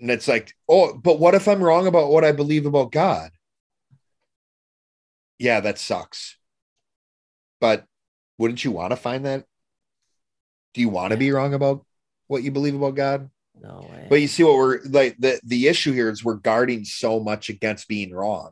And 0.00 0.10
it's 0.10 0.28
like, 0.28 0.52
oh, 0.68 0.94
but 0.96 1.18
what 1.18 1.34
if 1.34 1.48
I'm 1.48 1.62
wrong 1.62 1.86
about 1.86 2.10
what 2.10 2.24
I 2.24 2.32
believe 2.32 2.66
about 2.66 2.92
God? 2.92 3.30
Yeah, 5.38 5.60
that 5.60 5.78
sucks. 5.78 6.36
But 7.60 7.86
wouldn't 8.38 8.64
you 8.64 8.70
want 8.70 8.90
to 8.90 8.96
find 8.96 9.24
that? 9.24 9.46
Do 10.74 10.80
you 10.80 10.88
want 10.88 11.12
to 11.12 11.16
be 11.16 11.30
wrong 11.30 11.54
about 11.54 11.84
what 12.26 12.42
you 12.42 12.50
believe 12.50 12.74
about 12.74 12.96
God? 12.96 13.30
No 13.60 13.88
way. 13.90 14.06
But 14.08 14.20
you 14.20 14.28
see 14.28 14.42
what 14.42 14.56
we're 14.56 14.80
like 14.84 15.16
the, 15.18 15.40
the 15.44 15.68
issue 15.68 15.92
here 15.92 16.10
is 16.10 16.24
we're 16.24 16.34
guarding 16.34 16.84
so 16.84 17.20
much 17.20 17.48
against 17.48 17.88
being 17.88 18.12
wrong. 18.12 18.50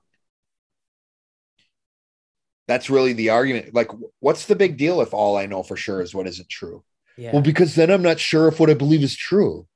That's 2.69 2.89
really 2.89 3.13
the 3.13 3.31
argument. 3.31 3.75
Like, 3.75 3.91
what's 4.21 4.47
the 4.47 4.55
big 4.55 4.77
deal 4.77 5.01
if 5.01 5.13
all 5.13 5.37
I 5.37 5.47
know 5.47 5.63
for 5.63 5.77
sure 5.77 6.01
is 6.01 6.15
what 6.15 6.29
isn't 6.29 6.49
true? 6.49 6.85
Yeah. 7.17 7.33
Well, 7.33 7.43
because 7.43 7.75
then 7.75 7.91
I'm 7.91 8.03
not 8.03 8.21
sure 8.21 8.49
if 8.49 8.61
what 8.61 8.71
I 8.71 8.75
believe 8.75 9.03
is 9.03 9.17
true. 9.17 9.67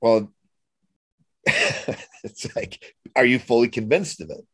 Well, 0.00 0.32
it's 1.46 2.56
like, 2.56 2.94
are 3.14 3.24
you 3.24 3.38
fully 3.38 3.68
convinced 3.68 4.20
of 4.20 4.30
it? 4.30 4.46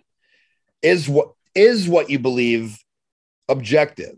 Is 0.82 1.08
what 1.08 1.32
is 1.54 1.88
what 1.88 2.10
you 2.10 2.18
believe 2.18 2.78
objective? 3.48 4.16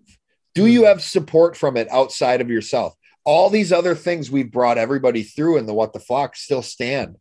Do 0.54 0.66
you 0.66 0.84
have 0.84 1.02
support 1.02 1.56
from 1.56 1.76
it 1.76 1.88
outside 1.90 2.40
of 2.40 2.50
yourself? 2.50 2.94
All 3.24 3.50
these 3.50 3.72
other 3.72 3.94
things 3.94 4.30
we've 4.30 4.50
brought 4.50 4.78
everybody 4.78 5.22
through 5.22 5.58
in 5.58 5.66
the 5.66 5.74
what 5.74 5.92
the 5.92 6.00
flock 6.00 6.34
still 6.34 6.62
stand. 6.62 7.16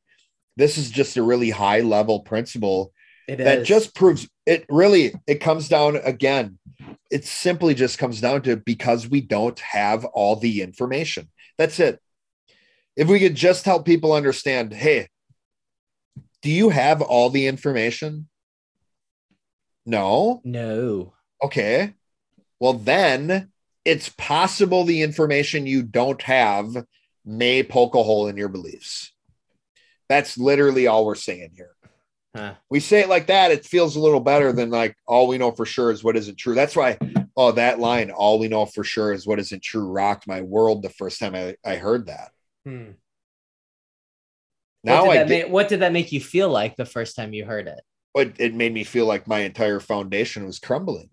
This 0.56 0.78
is 0.78 0.90
just 0.90 1.18
a 1.18 1.24
really 1.24 1.50
high 1.50 1.82
level 1.82 2.22
principle 2.22 2.94
it 3.28 3.38
that 3.38 3.60
is. 3.60 3.68
just 3.68 3.94
proves 3.94 4.28
it 4.46 4.66
really 4.70 5.14
it 5.28 5.36
comes 5.36 5.68
down 5.68 5.98
again. 5.98 6.58
It 7.12 7.26
simply 7.26 7.74
just 7.74 7.98
comes 7.98 8.22
down 8.22 8.42
to 8.44 8.56
because 8.56 9.08
we 9.08 9.22
don't 9.22 9.60
have 9.60 10.06
all 10.06 10.38
the 10.38 10.62
information. 10.62 11.30
That's 11.58 11.80
it. 11.80 12.00
If 12.96 13.08
we 13.08 13.20
could 13.20 13.36
just 13.36 13.66
help 13.66 13.86
people 13.86 14.14
understand, 14.14 14.74
hey, 14.74 15.10
do 16.42 16.50
you 16.50 16.70
have 16.70 17.02
all 17.02 17.30
the 17.30 17.48
information? 17.48 18.28
No. 19.86 20.42
No. 20.44 21.14
Okay. 21.44 21.94
Well, 22.60 22.74
then 22.74 23.52
it's 23.86 24.10
possible 24.10 24.84
the 24.84 25.02
information 25.02 25.66
you 25.66 25.84
don't 25.84 26.22
have 26.24 26.86
may 27.26 27.64
poke 27.64 27.96
a 27.96 28.04
hole 28.04 28.28
in 28.28 28.38
your 28.38 28.50
beliefs. 28.50 29.14
That's 30.10 30.38
literally 30.38 30.88
all 30.88 31.06
we're 31.06 31.16
saying 31.16 31.52
here. 31.56 31.72
Huh. 32.36 32.54
We 32.70 32.80
say 32.80 33.02
it 33.02 33.10
like 33.10 33.28
that, 33.28 33.52
it 33.52 33.66
feels 33.66 33.96
a 33.96 34.00
little 34.00 34.20
better 34.20 34.52
than 34.52 34.70
like 34.70 34.96
all 35.06 35.28
we 35.28 35.38
know 35.38 35.52
for 35.52 35.66
sure 35.66 35.92
is 35.92 36.04
what 36.04 36.18
isn't 36.18 36.38
true. 36.38 36.54
That's 36.54 36.76
why, 36.76 36.98
oh, 37.36 37.54
that 37.54 37.80
line, 37.80 38.12
all 38.12 38.40
we 38.40 38.48
know 38.48 38.66
for 38.66 38.84
sure 38.84 39.12
is 39.12 39.26
what 39.26 39.40
isn't 39.40 39.64
true, 39.64 39.88
rocked 39.90 40.28
my 40.28 40.42
world 40.42 40.82
the 40.82 40.90
first 40.90 41.20
time 41.20 41.36
I, 41.36 41.56
I 41.66 41.76
heard 41.76 42.08
that. 42.08 42.32
Hmm. 42.66 42.92
Now 44.84 45.06
what 45.06 45.14
did, 45.14 45.20
I 45.20 45.24
that 45.24 45.30
make, 45.30 45.50
what 45.50 45.68
did 45.68 45.80
that 45.80 45.94
make 45.94 46.12
you 46.12 46.22
feel 46.22 46.50
like 46.50 46.76
the 46.76 46.86
first 46.86 47.16
time 47.16 47.34
you 47.34 47.46
heard 47.46 47.68
it? 47.68 47.82
It, 48.16 48.36
it 48.40 48.54
made 48.54 48.74
me 48.74 48.84
feel 48.84 49.06
like 49.06 49.28
my 49.28 49.40
entire 49.40 49.80
foundation 49.80 50.46
was 50.46 50.60
crumbling 50.60 51.10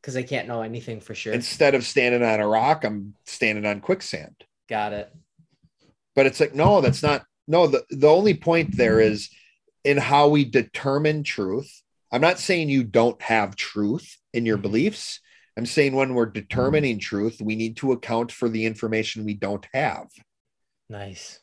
because 0.00 0.16
I 0.16 0.22
can't 0.22 0.48
know 0.48 0.62
anything 0.62 1.00
for 1.00 1.14
sure. 1.14 1.32
Instead 1.32 1.74
of 1.74 1.84
standing 1.84 2.22
on 2.22 2.40
a 2.40 2.46
rock, 2.46 2.84
I'm 2.84 3.14
standing 3.26 3.66
on 3.66 3.80
quicksand. 3.80 4.34
Got 4.68 4.92
it. 4.92 5.12
But 6.14 6.26
it's 6.26 6.40
like, 6.40 6.54
no, 6.54 6.80
that's 6.80 7.02
not. 7.02 7.24
No, 7.46 7.66
the, 7.66 7.84
the 7.90 8.08
only 8.08 8.34
point 8.34 8.76
there 8.76 9.00
is 9.00 9.30
in 9.84 9.96
how 9.96 10.28
we 10.28 10.44
determine 10.44 11.24
truth. 11.24 11.82
I'm 12.12 12.20
not 12.20 12.38
saying 12.38 12.68
you 12.68 12.84
don't 12.84 13.20
have 13.22 13.56
truth 13.56 14.16
in 14.32 14.44
your 14.46 14.56
mm-hmm. 14.56 14.62
beliefs. 14.62 15.20
I'm 15.56 15.66
saying 15.66 15.94
when 15.94 16.14
we're 16.14 16.26
determining 16.26 16.98
truth, 16.98 17.40
we 17.40 17.56
need 17.56 17.78
to 17.78 17.92
account 17.92 18.30
for 18.30 18.48
the 18.48 18.64
information 18.64 19.24
we 19.24 19.34
don't 19.34 19.66
have. 19.72 20.06
Nice. 20.88 21.40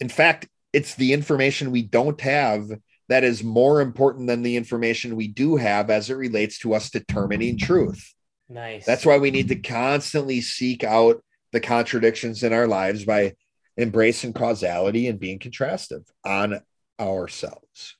In 0.00 0.08
fact, 0.08 0.48
it's 0.72 0.94
the 0.96 1.12
information 1.12 1.70
we 1.70 1.82
don't 1.82 2.20
have 2.20 2.68
that 3.08 3.24
is 3.24 3.42
more 3.42 3.80
important 3.80 4.26
than 4.26 4.42
the 4.42 4.56
information 4.56 5.16
we 5.16 5.28
do 5.28 5.56
have 5.56 5.90
as 5.90 6.10
it 6.10 6.14
relates 6.14 6.58
to 6.60 6.74
us 6.74 6.90
determining 6.90 7.56
truth. 7.56 8.12
Nice. 8.48 8.84
That's 8.86 9.04
why 9.04 9.18
we 9.18 9.30
need 9.30 9.48
to 9.48 9.56
constantly 9.56 10.40
seek 10.40 10.84
out 10.84 11.22
the 11.52 11.60
contradictions 11.60 12.42
in 12.42 12.52
our 12.52 12.66
lives 12.66 13.04
by 13.04 13.34
embracing 13.78 14.32
causality 14.32 15.06
and 15.06 15.20
being 15.20 15.38
contrastive 15.38 16.06
on 16.24 16.60
ourselves. 17.00 17.96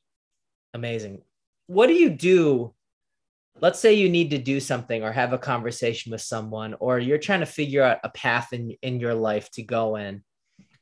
Amazing. 0.75 1.23
What 1.67 1.87
do 1.87 1.95
you 1.95 2.11
do? 2.11 2.75
Let's 3.61 3.81
say 3.81 3.95
you 3.95 4.09
need 4.09 4.31
to 4.31 4.39
do 4.39 4.61
something 4.61 5.03
or 5.03 5.13
have 5.13 5.33
a 5.33 5.39
conversation 5.39 6.13
with 6.13 6.21
someone, 6.21 6.75
or 6.79 6.99
you're 6.99 7.19
trying 7.19 7.41
to 7.41 7.47
figure 7.47 7.83
out 7.83 7.99
a 8.05 8.09
path 8.11 8.53
in, 8.53 8.77
in 8.83 9.01
your 9.01 9.15
life 9.15 9.51
to 9.53 9.63
go 9.63 9.97
in. 9.97 10.23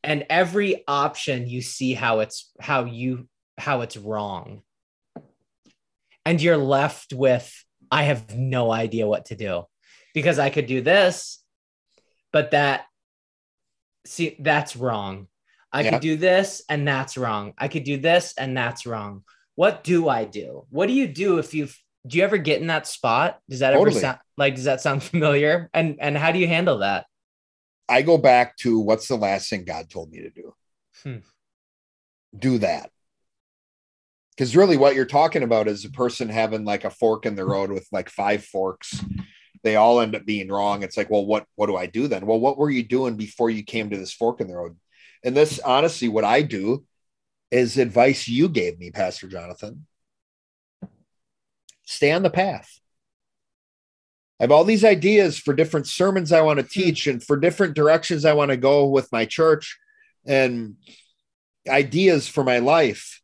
And 0.05 0.27
every 0.31 0.85
option 0.87 1.49
you 1.49 1.63
see 1.63 1.95
how 1.95 2.21
it's 2.21 2.53
how 2.61 2.85
you 2.85 3.29
how 3.59 3.81
it's 3.81 3.97
wrong. 3.97 4.63
And 6.25 6.43
you're 6.43 6.57
left 6.57 7.13
with, 7.13 7.53
I 7.91 8.05
have 8.05 8.37
no 8.37 8.73
idea 8.73 9.07
what 9.07 9.27
to 9.27 9.37
do 9.37 9.65
because 10.13 10.39
I 10.39 10.51
could 10.51 10.67
do 10.67 10.81
this, 10.81 11.43
but 12.33 12.51
that, 12.51 12.87
see, 14.07 14.37
that's 14.41 14.77
wrong. 14.77 15.29
I 15.73 15.83
yeah. 15.83 15.91
could 15.91 16.01
do 16.01 16.17
this 16.17 16.63
and 16.69 16.87
that's 16.87 17.17
wrong. 17.17 17.55
I 17.59 17.69
could 17.69 17.85
do 17.85 17.97
this 17.99 18.35
and 18.39 18.57
that's 18.57 18.87
wrong. 18.87 19.25
What 19.57 19.85
do 19.85 20.09
I 20.09 20.25
do? 20.25 20.67
What 20.71 20.87
do 20.87 20.93
you 20.93 21.07
do 21.07 21.39
if 21.39 21.55
you've 21.55 21.79
do 22.07 22.19
you 22.19 22.25
ever 22.25 22.39
get 22.39 22.61
in 22.61 22.69
that 22.69 22.87
spot? 22.87 23.41
Does 23.49 23.61
that 23.61 23.73
totally. 23.73 23.91
ever 23.91 24.01
sound 24.01 24.19
like 24.37 24.55
does 24.55 24.65
that 24.65 24.81
sound 24.81 25.03
familiar? 25.03 25.69
And 25.75 25.97
and 26.01 26.17
how 26.17 26.33
do 26.33 26.39
you 26.39 26.47
handle 26.47 26.79
that? 26.79 27.07
I 27.89 28.03
go 28.03 28.19
back 28.19 28.57
to 28.59 28.81
what's 28.81 29.09
the 29.09 29.17
last 29.17 29.51
thing 29.51 29.65
God 29.65 29.89
told 29.91 30.11
me 30.11 30.23
to 30.23 30.31
do? 30.31 30.55
Hmm. 31.03 31.17
Do 32.37 32.59
that. 32.59 32.91
Because 34.37 34.55
really, 34.55 34.77
what 34.77 34.95
you're 34.95 35.07
talking 35.07 35.43
about 35.43 35.69
is 35.69 35.85
a 35.85 35.91
person 35.91 36.29
having 36.29 36.65
like 36.65 36.85
a 36.85 36.91
fork 36.91 37.25
in 37.25 37.37
the 37.37 37.45
road 37.45 37.71
with 37.71 37.89
like 37.91 38.11
five 38.11 38.45
forks. 38.45 39.03
They 39.63 39.77
all 39.77 40.01
end 40.01 40.15
up 40.15 40.27
being 40.27 40.49
wrong. 40.49 40.83
It's 40.83 40.97
like, 40.97 41.11
well, 41.11 41.25
what 41.25 41.47
what 41.55 41.67
do 41.67 41.77
I 41.77 41.87
do 41.87 42.07
then? 42.07 42.27
Well, 42.27 42.39
what 42.39 42.59
were 42.59 42.71
you 42.71 42.83
doing 42.83 43.17
before 43.17 43.51
you 43.51 43.63
came 43.63 43.91
to 43.91 43.97
this 43.97 44.13
fork 44.13 44.41
in 44.41 44.49
the 44.49 44.57
road? 44.57 44.77
And 45.25 45.37
this, 45.37 45.59
honestly, 45.61 46.09
what 46.09 46.25
I 46.25 46.43
do 46.43 46.85
is 47.51 47.79
advice 47.79 48.29
you 48.29 48.49
gave 48.49 48.79
me, 48.79 48.91
Pastor 48.91 49.27
Jonathan. 49.27 49.87
Stay 51.85 52.13
on 52.13 52.23
the 52.23 52.31
path. 52.31 52.81
I 54.39 54.45
have 54.45 54.53
all 54.53 54.65
these 54.65 54.85
ideas 54.85 55.39
for 55.39 55.55
different 55.55 55.87
sermons 55.87 56.31
I 56.31 56.43
want 56.43 56.59
to 56.59 56.63
hmm. 56.63 56.69
teach 56.69 57.07
and 57.07 57.23
for 57.23 57.37
different 57.37 57.75
directions 57.75 58.25
I 58.25 58.35
want 58.35 58.51
to 58.51 58.57
go 58.57 58.87
with 58.87 59.11
my 59.13 59.25
church 59.25 59.79
and 60.27 60.77
ideas 61.69 62.29
for 62.29 62.45
my 62.45 62.59
life. 62.59 63.23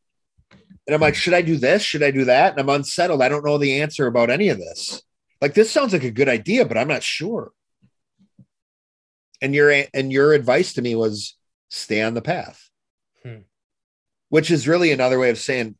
And 0.86 0.94
I'm 0.94 1.00
like, 1.00 1.14
should 1.14 1.34
I 1.34 1.42
do 1.42 1.56
this? 1.56 1.82
Should 1.82 2.02
I 2.02 2.10
do 2.10 2.24
that? 2.24 2.52
And 2.52 2.60
I'm 2.60 2.68
unsettled. 2.68 3.22
I 3.22 3.28
don't 3.28 3.44
know 3.44 3.58
the 3.58 3.80
answer 3.80 4.06
about 4.06 4.30
any 4.30 4.48
of 4.48 4.58
this. 4.58 5.02
Like 5.40 5.54
this 5.54 5.70
sounds 5.70 5.92
like 5.92 6.04
a 6.04 6.10
good 6.10 6.28
idea, 6.28 6.64
but 6.64 6.78
I'm 6.78 6.88
not 6.88 7.02
sure. 7.02 7.52
And 9.40 9.54
your 9.54 9.72
and 9.92 10.12
your 10.12 10.32
advice 10.32 10.74
to 10.74 10.82
me 10.82 10.94
was 10.94 11.36
stay 11.68 12.02
on 12.02 12.14
the 12.14 12.22
path. 12.22 12.68
Hmm. 13.22 13.40
Which 14.28 14.50
is 14.50 14.68
really 14.68 14.92
another 14.92 15.18
way 15.18 15.30
of 15.30 15.38
saying 15.38 15.76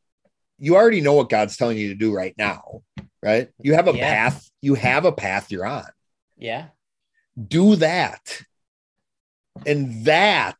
you 0.58 0.76
already 0.76 1.00
know 1.00 1.14
what 1.14 1.28
God's 1.28 1.56
telling 1.56 1.76
you 1.76 1.88
to 1.88 1.94
do 1.94 2.14
right 2.14 2.34
now, 2.38 2.82
right? 3.20 3.48
You 3.58 3.74
have 3.74 3.88
a 3.88 3.96
yeah. 3.96 4.14
path, 4.14 4.48
you 4.60 4.74
have 4.74 5.04
a 5.04 5.12
path 5.12 5.50
you're 5.50 5.66
on. 5.66 5.86
Yeah. 6.36 6.66
Do 7.48 7.76
that. 7.76 8.42
And 9.66 10.04
that 10.04 10.56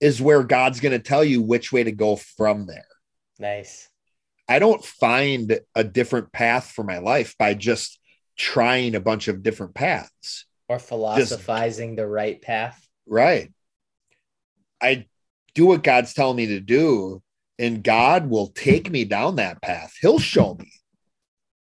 is 0.00 0.20
where 0.20 0.42
God's 0.42 0.80
going 0.80 0.92
to 0.92 0.98
tell 0.98 1.24
you 1.24 1.42
which 1.42 1.72
way 1.72 1.84
to 1.84 1.92
go 1.92 2.16
from 2.16 2.66
there. 2.66 2.86
Nice. 3.38 3.88
I 4.48 4.58
don't 4.58 4.84
find 4.84 5.58
a 5.74 5.84
different 5.84 6.32
path 6.32 6.70
for 6.70 6.84
my 6.84 6.98
life 6.98 7.34
by 7.38 7.54
just 7.54 7.98
trying 8.36 8.94
a 8.94 9.00
bunch 9.00 9.28
of 9.28 9.42
different 9.42 9.74
paths 9.74 10.46
or 10.68 10.78
philosophizing 10.78 11.90
just, 11.90 11.96
the 11.96 12.06
right 12.06 12.40
path. 12.40 12.86
Right. 13.06 13.52
I 14.80 15.06
do 15.54 15.66
what 15.66 15.82
God's 15.82 16.14
telling 16.14 16.36
me 16.36 16.46
to 16.46 16.60
do 16.60 17.22
and 17.58 17.82
God 17.82 18.28
will 18.28 18.48
take 18.48 18.90
me 18.90 19.04
down 19.04 19.36
that 19.36 19.62
path. 19.62 19.94
He'll 20.00 20.18
show 20.18 20.54
me. 20.54 20.70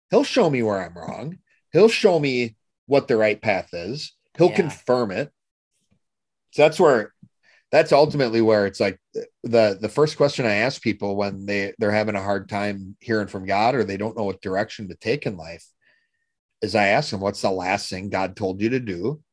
He'll 0.10 0.24
show 0.24 0.50
me 0.50 0.64
where 0.64 0.84
I'm 0.84 0.98
wrong. 0.98 1.40
He'll 1.72 1.90
show 1.90 2.20
me 2.20 2.56
what 2.86 3.08
the 3.08 3.18
right 3.18 3.42
path 3.42 3.70
is. 3.74 4.16
He'll 4.38 4.50
yeah. 4.50 4.56
confirm 4.56 5.12
it. 5.12 5.32
So 6.52 6.62
that's 6.62 6.80
where 6.80 7.13
that's 7.74 7.92
ultimately 7.92 8.40
where 8.40 8.68
it's 8.68 8.80
like 8.80 9.00
the 9.44 9.80
the 9.82 9.90
first 9.90 10.16
question 10.16 10.46
I 10.46 10.58
ask 10.58 10.80
people 10.80 11.16
when 11.16 11.48
they 11.48 11.74
they're 11.80 11.90
having 11.90 12.14
a 12.14 12.22
hard 12.22 12.48
time 12.48 12.96
hearing 13.00 13.28
from 13.28 13.48
God 13.48 13.74
or 13.74 13.84
they 13.84 13.98
don't 13.98 14.16
know 14.16 14.26
what 14.26 14.44
direction 14.44 14.90
to 14.90 14.96
take 14.96 15.26
in 15.26 15.38
life 15.38 15.66
is 16.62 16.76
I 16.76 16.90
ask 16.90 17.10
them 17.10 17.20
what's 17.20 17.42
the 17.42 17.50
last 17.50 17.90
thing 17.90 18.10
God 18.10 18.36
told 18.36 18.62
you 18.62 18.70
to 18.70 18.80
do 18.80 19.24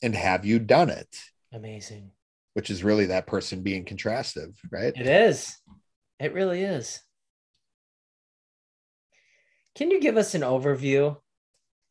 and 0.00 0.14
have 0.14 0.46
you 0.46 0.60
done 0.60 0.90
it? 0.90 1.08
Amazing. 1.52 2.12
Which 2.54 2.70
is 2.70 2.84
really 2.84 3.06
that 3.06 3.26
person 3.26 3.64
being 3.64 3.84
contrastive, 3.84 4.54
right? 4.70 4.92
It 4.94 5.08
is. 5.08 5.56
It 6.20 6.34
really 6.34 6.62
is. 6.62 7.00
Can 9.74 9.90
you 9.90 10.00
give 10.00 10.16
us 10.16 10.36
an 10.36 10.42
overview 10.42 11.16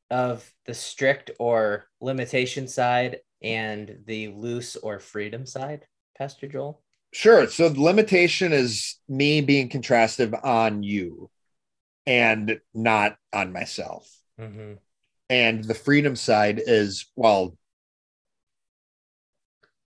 of 0.09 0.49
the 0.65 0.73
strict 0.73 1.31
or 1.37 1.85
limitation 1.99 2.69
side 2.69 3.17
and 3.45 3.99
the 4.05 4.29
loose 4.29 4.75
or 4.75 4.99
freedom 4.99 5.45
side, 5.45 5.85
Pastor 6.17 6.47
Joel? 6.47 6.81
Sure. 7.13 7.47
So 7.47 7.69
the 7.69 7.81
limitation 7.81 8.51
is 8.51 8.97
me 9.07 9.39
being 9.39 9.69
contrastive 9.69 10.37
on 10.43 10.83
you 10.83 11.29
and 12.05 12.59
not 12.73 13.15
on 13.31 13.53
myself. 13.53 14.09
Mm-hmm. 14.39 14.73
And 15.29 15.63
the 15.63 15.73
freedom 15.73 16.15
side 16.15 16.61
is, 16.65 17.05
well, 17.15 17.55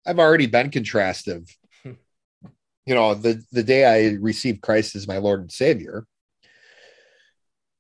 I've 0.06 0.20
already 0.20 0.48
been 0.48 0.72
contrastive 0.72 1.50
you 2.86 2.94
know, 2.94 3.14
the 3.16 3.44
the 3.52 3.64
day 3.64 3.86
I 3.86 4.16
received 4.20 4.62
Christ 4.62 4.96
as 4.96 5.08
my 5.08 5.18
Lord 5.18 5.42
and 5.42 5.52
Savior, 5.52 6.06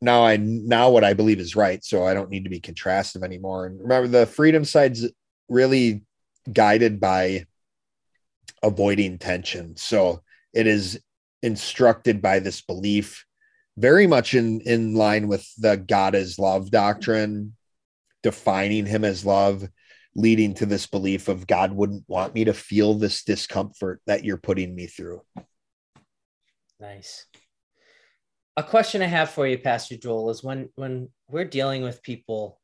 now 0.01 0.25
I 0.25 0.37
now 0.37 0.89
what 0.89 1.03
I 1.03 1.13
believe 1.13 1.39
is 1.39 1.55
right, 1.55 1.83
so 1.83 2.05
I 2.05 2.13
don't 2.13 2.29
need 2.29 2.43
to 2.43 2.49
be 2.49 2.59
contrastive 2.59 3.23
anymore. 3.23 3.67
And 3.67 3.79
remember, 3.79 4.07
the 4.07 4.25
freedom 4.25 4.65
side's 4.65 5.05
really 5.49 6.03
guided 6.51 6.99
by 6.99 7.45
avoiding 8.63 9.17
tension. 9.17 9.75
So 9.77 10.21
it 10.53 10.67
is 10.67 10.99
instructed 11.41 12.21
by 12.21 12.39
this 12.39 12.61
belief, 12.61 13.25
very 13.77 14.07
much 14.07 14.33
in 14.33 14.61
in 14.61 14.95
line 14.95 15.27
with 15.27 15.47
the 15.57 15.77
God 15.77 16.15
is 16.15 16.39
love 16.39 16.71
doctrine, 16.71 17.55
defining 18.23 18.85
Him 18.85 19.03
as 19.03 19.25
love 19.25 19.67
leading 20.15 20.53
to 20.55 20.65
this 20.65 20.87
belief 20.87 21.27
of 21.27 21.45
God 21.45 21.73
wouldn't 21.73 22.05
want 22.07 22.33
me 22.33 22.45
to 22.45 22.53
feel 22.53 22.93
this 22.93 23.23
discomfort 23.23 24.01
that 24.07 24.23
you're 24.23 24.37
putting 24.37 24.73
me 24.73 24.87
through. 24.87 25.21
Nice. 26.79 27.25
A 28.57 28.63
question 28.63 29.01
I 29.01 29.07
have 29.07 29.29
for 29.29 29.45
you, 29.45 29.57
Pastor 29.57 29.97
Joel, 29.97 30.29
is 30.29 30.43
when 30.43 30.69
when 30.75 31.09
we're 31.27 31.45
dealing 31.45 31.83
with 31.83 32.01
people 32.01 32.61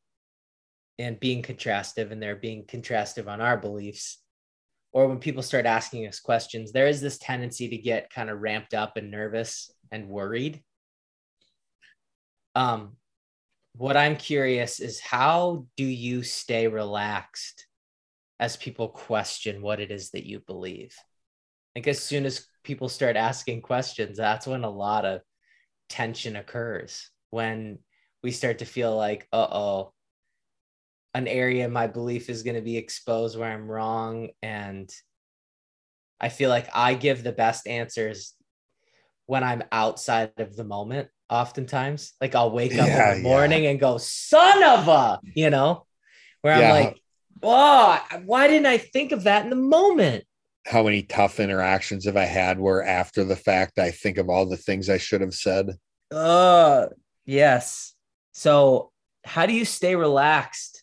and 0.99 1.19
being 1.19 1.41
contrastive 1.41 2.11
and 2.11 2.21
they're 2.21 2.35
being 2.35 2.65
contrastive 2.65 3.27
on 3.27 3.41
our 3.41 3.57
beliefs, 3.57 4.21
or 4.93 5.07
when 5.07 5.19
people 5.19 5.43
start 5.43 5.65
asking 5.65 6.07
us 6.07 6.19
questions, 6.19 6.71
there 6.71 6.87
is 6.87 7.01
this 7.01 7.17
tendency 7.17 7.69
to 7.69 7.77
get 7.77 8.11
kind 8.11 8.29
of 8.29 8.41
ramped 8.41 8.73
up 8.73 8.97
and 8.97 9.09
nervous 9.09 9.71
and 9.91 10.09
worried. 10.09 10.61
Um, 12.55 12.97
what 13.77 13.95
I'm 13.95 14.17
curious 14.17 14.79
is 14.79 14.99
how 14.99 15.65
do 15.77 15.85
you 15.85 16.23
stay 16.23 16.67
relaxed 16.67 17.67
as 18.39 18.57
people 18.57 18.89
question 18.89 19.61
what 19.61 19.79
it 19.79 19.91
is 19.91 20.11
that 20.11 20.25
you 20.25 20.39
believe? 20.39 20.93
Like 21.75 21.87
as 21.87 21.99
soon 21.99 22.25
as 22.25 22.45
people 22.63 22.89
start 22.89 23.15
asking 23.15 23.61
questions, 23.61 24.17
that's 24.17 24.45
when 24.45 24.65
a 24.65 24.69
lot 24.69 25.05
of 25.05 25.21
tension 25.87 26.35
occurs. 26.35 27.09
When 27.29 27.79
we 28.23 28.31
start 28.31 28.59
to 28.59 28.65
feel 28.65 28.95
like, 28.95 29.27
uh 29.31 29.47
oh, 29.49 29.93
an 31.13 31.27
area 31.27 31.67
my 31.67 31.87
belief 31.87 32.29
is 32.29 32.43
going 32.43 32.55
to 32.55 32.61
be 32.61 32.77
exposed 32.77 33.37
where 33.37 33.51
I'm 33.51 33.69
wrong. 33.69 34.29
And 34.41 34.89
I 36.19 36.29
feel 36.29 36.49
like 36.49 36.69
I 36.73 36.93
give 36.93 37.23
the 37.23 37.31
best 37.31 37.67
answers 37.67 38.33
when 39.25 39.43
I'm 39.43 39.63
outside 39.71 40.31
of 40.37 40.55
the 40.55 40.63
moment 40.63 41.09
oftentimes. 41.29 42.13
Like 42.21 42.35
I'll 42.35 42.51
wake 42.51 42.73
up 42.73 42.87
yeah, 42.87 43.13
in 43.13 43.17
the 43.17 43.23
morning 43.23 43.63
yeah. 43.63 43.71
and 43.71 43.79
go, 43.79 43.97
son 43.97 44.63
of 44.63 44.87
a, 44.87 45.19
you 45.35 45.49
know, 45.49 45.85
where 46.41 46.53
I'm 46.53 46.85
like, 46.85 47.01
oh, 47.43 47.99
why 48.25 48.47
didn't 48.47 48.67
I 48.67 48.77
think 48.77 49.11
of 49.11 49.23
that 49.23 49.43
in 49.43 49.49
the 49.49 49.55
moment? 49.55 50.23
How 50.67 50.83
many 50.83 51.01
tough 51.01 51.39
interactions 51.39 52.05
have 52.05 52.17
I 52.17 52.25
had 52.25 52.59
where 52.59 52.83
after 52.83 53.23
the 53.23 53.35
fact 53.35 53.79
I 53.79 53.91
think 53.91 54.17
of 54.17 54.29
all 54.29 54.45
the 54.45 54.57
things 54.57 54.89
I 54.89 54.97
should 54.97 55.21
have 55.21 55.33
said? 55.33 55.71
Uh 56.11 56.87
yes. 57.25 57.93
So 58.33 58.91
how 59.23 59.45
do 59.45 59.53
you 59.53 59.65
stay 59.65 59.95
relaxed 59.95 60.80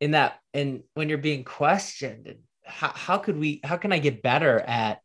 in 0.00 0.12
that 0.12 0.40
and 0.54 0.82
when 0.94 1.08
you're 1.08 1.18
being 1.18 1.44
questioned? 1.44 2.26
And 2.26 2.38
how, 2.64 2.92
how 2.94 3.18
could 3.18 3.38
we 3.38 3.60
how 3.64 3.76
can 3.76 3.92
I 3.92 3.98
get 3.98 4.22
better 4.22 4.60
at 4.60 5.00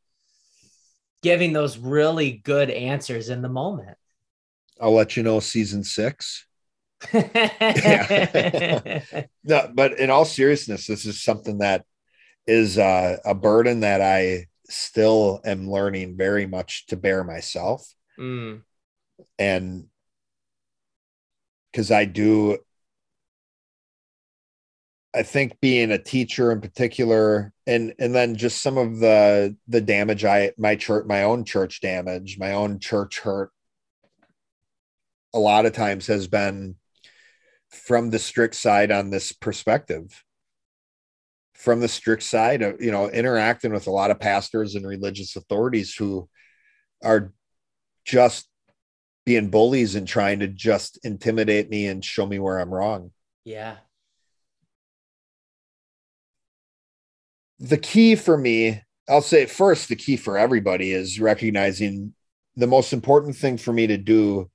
giving 1.21 1.53
those 1.53 1.77
really 1.77 2.31
good 2.31 2.69
answers 2.69 3.29
in 3.29 3.41
the 3.41 3.49
moment? 3.49 3.97
I'll 4.79 4.93
let 4.93 5.15
you 5.15 5.23
know 5.23 5.39
season 5.39 5.83
six. 5.83 6.45
no, 7.13 7.31
but 9.73 9.99
in 9.99 10.09
all 10.09 10.25
seriousness, 10.25 10.87
this 10.87 11.05
is 11.05 11.21
something 11.21 11.59
that 11.59 11.85
is 12.47 12.77
uh, 12.77 13.17
a 13.25 13.35
burden 13.35 13.81
that 13.81 14.01
I 14.01 14.47
still 14.69 15.41
am 15.45 15.69
learning 15.69 16.17
very 16.17 16.45
much 16.45 16.85
to 16.87 16.97
bear 16.97 17.23
myself. 17.23 17.85
Mm. 18.19 18.61
And 19.37 19.85
because 21.71 21.91
I 21.91 22.05
do, 22.05 22.59
I 25.15 25.23
think 25.23 25.59
being 25.61 25.91
a 25.91 25.97
teacher 25.97 26.51
in 26.51 26.61
particular, 26.61 27.53
and 27.67 27.93
and 27.99 28.15
then 28.15 28.35
just 28.35 28.61
some 28.61 28.77
of 28.77 28.99
the 28.99 29.55
the 29.67 29.81
damage 29.81 30.25
I 30.25 30.53
my 30.57 30.75
church 30.75 31.05
my 31.05 31.23
own 31.23 31.45
church 31.45 31.81
damage, 31.81 32.37
my 32.39 32.53
own 32.53 32.79
church 32.79 33.19
hurt 33.19 33.51
a 35.33 35.39
lot 35.39 35.65
of 35.65 35.73
times 35.73 36.07
has 36.07 36.27
been 36.27 36.75
from 37.69 38.09
the 38.09 38.19
strict 38.19 38.55
side 38.55 38.91
on 38.91 39.09
this 39.09 39.31
perspective 39.31 40.23
from 41.53 41.79
the 41.79 41.87
strict 41.87 42.23
side 42.23 42.61
of 42.61 42.81
you 42.81 42.91
know 42.91 43.09
interacting 43.09 43.71
with 43.71 43.87
a 43.87 43.91
lot 43.91 44.11
of 44.11 44.19
pastors 44.19 44.75
and 44.75 44.85
religious 44.85 45.35
authorities 45.35 45.95
who 45.95 46.27
are 47.03 47.31
just 48.05 48.49
being 49.25 49.49
bullies 49.49 49.95
and 49.95 50.07
trying 50.07 50.39
to 50.39 50.47
just 50.47 50.99
intimidate 51.03 51.69
me 51.69 51.87
and 51.87 52.03
show 52.03 52.25
me 52.25 52.39
where 52.39 52.59
I'm 52.59 52.73
wrong. 52.73 53.11
Yeah. 53.45 53.77
The 57.59 57.77
key 57.77 58.15
for 58.15 58.37
me, 58.37 58.81
I'll 59.07 59.21
say 59.21 59.45
first, 59.45 59.89
the 59.89 59.95
key 59.95 60.17
for 60.17 60.37
everybody 60.37 60.91
is 60.91 61.19
recognizing 61.19 62.13
the 62.55 62.67
most 62.67 62.93
important 62.93 63.35
thing 63.35 63.57
for 63.57 63.73
me 63.73 63.87
to 63.87 63.97
do 63.97 64.49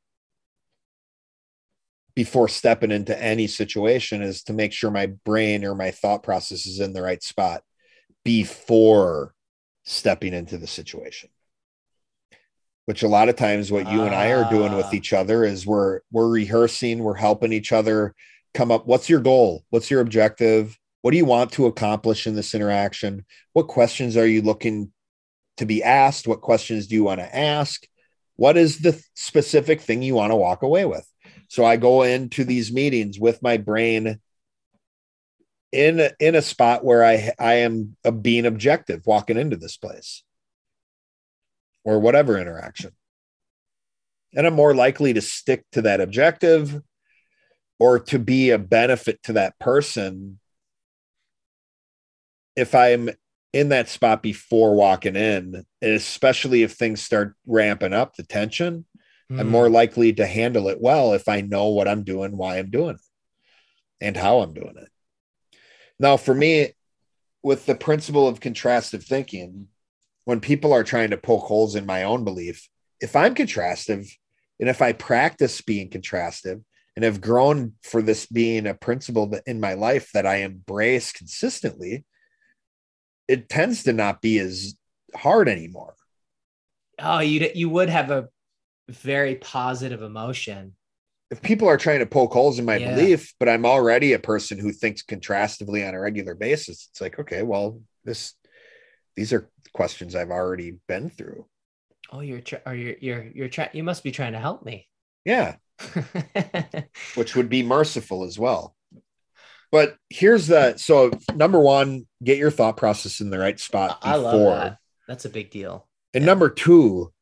before 2.15 2.49
stepping 2.49 2.91
into 2.91 3.21
any 3.23 3.47
situation 3.47 4.23
is 4.23 4.43
to 4.45 4.53
make 4.53 4.73
sure 4.73 4.91
my 4.91 5.07
brain 5.07 5.65
or 5.65 5.75
my 5.75 5.91
thought 5.91 6.23
process 6.23 6.67
is 6.67 6.81
in 6.81 6.93
the 6.93 7.03
right 7.03 7.23
spot 7.23 7.63
before 8.25 9.35
stepping 9.85 10.35
into 10.35 10.59
the 10.59 10.67
situation 10.67 11.31
which 12.89 13.03
a 13.03 13.09
lot 13.09 13.29
of 13.29 13.37
times 13.37 13.71
what 13.71 13.93
you 13.93 14.05
and 14.05 14.15
I 14.15 14.33
are 14.33 14.49
doing 14.49 14.75
with 14.75 14.87
ah. 14.87 14.95
each 14.95 15.13
other 15.13 15.45
is 15.45 15.67
we're 15.67 16.01
we're 16.11 16.27
rehearsing, 16.27 17.01
we're 17.01 17.13
helping 17.13 17.53
each 17.53 17.71
other 17.71 18.15
come 18.55 18.71
up 18.71 18.87
what's 18.87 19.11
your 19.11 19.21
goal? 19.21 19.63
What's 19.69 19.91
your 19.91 20.01
objective? 20.01 20.75
What 21.03 21.13
do 21.13 21.17
you 21.17 21.25
want 21.25 21.53
to 21.53 21.67
accomplish 21.67 22.27
in 22.27 22.35
this 22.35 22.55
interaction? 22.55 23.25
What 23.53 23.69
questions 23.69 24.17
are 24.17 24.27
you 24.27 24.43
looking 24.43 24.93
to 25.59 25.67
be 25.67 25.83
asked? 25.83 26.27
What 26.27 26.41
questions 26.41 26.87
do 26.87 26.95
you 26.95 27.05
want 27.05 27.21
to 27.21 27.37
ask? 27.37 27.87
What 28.37 28.57
is 28.57 28.79
the 28.79 29.01
specific 29.15 29.81
thing 29.81 30.03
you 30.03 30.15
want 30.15 30.33
to 30.33 30.37
walk 30.37 30.63
away 30.63 30.85
with? 30.85 31.07
So 31.49 31.65
I 31.65 31.77
go 31.77 32.03
into 32.03 32.45
these 32.45 32.73
meetings 32.73 33.19
with 33.19 33.43
my 33.43 33.57
brain 33.57 34.21
in 35.73 36.01
a, 36.01 36.11
in 36.19 36.35
a 36.35 36.43
spot 36.43 36.85
where 36.85 37.05
I 37.05 37.33
I 37.39 37.55
am 37.55 37.97
being 38.23 38.47
objective 38.47 39.03
walking 39.07 39.37
into 39.37 39.57
this 39.57 39.77
place 39.77 40.23
or 41.85 41.99
whatever 41.99 42.39
interaction. 42.39 42.93
And 44.35 44.47
I'm 44.47 44.55
more 44.55 44.75
likely 44.75 45.15
to 45.15 45.21
stick 45.21 45.65
to 45.73 45.83
that 45.83 46.01
objective 46.01 46.83
or 47.79 47.99
to 48.01 48.19
be 48.19 48.51
a 48.51 48.59
benefit 48.59 49.23
to 49.25 49.35
that 49.35 49.59
person 49.59 50.39
if 52.59 52.75
I'm 52.75 53.09
in 53.53 53.69
that 53.69 53.89
spot 53.89 54.21
before 54.21 54.75
walking 54.75 55.15
in, 55.15 55.65
especially 55.81 56.65
if 56.65 56.73
things 56.73 57.01
start 57.01 57.37
ramping 57.47 57.93
up 57.93 58.17
the 58.17 58.25
tension, 58.25 58.85
mm. 59.31 59.39
I'm 59.39 59.47
hmm. 59.47 59.53
more 59.53 59.71
likely 59.71 60.13
to 60.15 60.27
handle 60.27 60.69
it 60.69 60.81
well 60.81 61.15
if 61.15 61.29
I 61.29 61.41
know 61.41 61.69
what 61.69 61.87
I'm 61.87 62.03
doing, 62.03 62.37
why 62.37 62.59
I'm 62.59 62.71
doing 62.71 62.97
it, 62.97 63.01
and 64.01 64.17
how 64.17 64.41
I'm 64.41 64.55
doing 64.55 64.75
it. 64.77 64.89
Now, 66.01 66.17
for 66.17 66.35
me, 66.35 66.73
with 67.43 67.65
the 67.65 67.77
principle 67.77 68.27
of 68.27 68.41
contrastive 68.41 69.05
thinking, 69.05 69.69
when 70.25 70.41
people 70.41 70.73
are 70.73 70.85
trying 70.85 71.11
to 71.11 71.17
poke 71.17 71.45
holes 71.45 71.77
in 71.77 71.87
my 71.87 72.03
own 72.03 72.25
belief, 72.25 72.69
if 73.01 73.15
I'm 73.15 73.37
contrastive 73.37 74.11
and 74.59 74.69
if 74.69 74.83
I 74.83 74.93
practice 74.93 75.61
being 75.61 75.91
contrastive 75.91 76.63
and 76.97 77.05
have 77.05 77.21
grown 77.21 77.75
for 77.83 78.03
this 78.03 78.27
being 78.27 78.67
a 78.67 78.75
principle 78.75 79.33
in 79.47 79.61
my 79.61 79.75
life 79.75 80.11
that 80.13 80.27
I 80.27 80.39
embrace 80.39 81.13
consistently, 81.13 82.05
it 83.29 83.49
tends 83.49 83.85
to 83.85 83.93
not 83.93 84.21
be 84.21 84.39
as 84.39 84.75
hard 85.15 85.49
anymore. 85.49 85.95
Oh, 86.99 87.21
you 87.21 87.49
you 87.55 87.69
would 87.69 87.89
have 87.89 88.11
a 88.11 88.29
very 88.89 89.37
positive 89.37 90.03
emotion. 90.03 90.75
If 91.31 91.43
people 91.43 91.69
are 91.69 91.77
trying 91.77 91.99
to 91.99 92.07
poke 92.07 92.33
holes 92.33 92.59
in 92.59 92.65
my 92.65 92.77
yeah. 92.77 92.95
belief, 92.95 93.35
but 93.39 93.51
I'm 93.51 93.67
already 93.67 94.15
a 94.15 94.19
person 94.19 94.59
who 94.59 94.73
thinks 94.73 95.03
contrastively 95.03 95.87
on 95.87 95.95
a 95.95 96.01
regular 96.01 96.35
basis, 96.35 96.89
it's 96.91 97.01
like, 97.03 97.19
okay, 97.19 97.43
well, 97.43 97.81
this 98.05 98.35
these 99.15 99.33
are 99.33 99.51
questions 99.75 100.15
I've 100.15 100.31
already 100.31 100.79
been 100.89 101.11
through. 101.11 101.47
Oh, 102.11 102.21
you're 102.21 102.41
tr- 102.41 102.65
are 102.65 102.75
you 102.75 102.97
you're 103.01 103.25
you're 103.35 103.49
trying 103.49 103.71
you 103.75 103.85
must 103.85 104.03
be 104.03 104.11
trying 104.11 104.33
to 104.33 104.41
help 104.41 104.65
me. 104.65 104.89
Yeah. 105.25 105.57
Which 107.15 107.37
would 107.37 107.49
be 107.49 107.63
merciful 107.63 108.25
as 108.25 108.39
well. 108.39 108.75
But 109.71 109.97
here's 110.09 110.47
the 110.47 110.77
so 110.77 111.11
number 111.35 111.61
one, 111.61 112.07
get 112.23 112.39
your 112.39 112.51
thought 112.51 112.77
process 112.77 113.21
in 113.21 113.31
the 113.31 113.39
right 113.39 113.59
spot 113.61 114.01
before. 114.01 114.13
I 114.13 114.17
love 114.17 114.47
that. 114.47 114.79
That's 115.07 115.25
a 115.25 115.31
big 115.31 115.51
deal. 115.51 115.87
And 116.15 116.23
yeah. 116.23 116.27
number 116.27 116.49
two, 116.49 117.13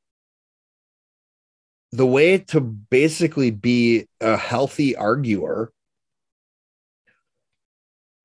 the 1.92 2.06
way 2.06 2.38
to 2.38 2.60
basically 2.60 3.50
be 3.50 4.06
a 4.20 4.36
healthy 4.36 4.96
arguer 4.96 5.72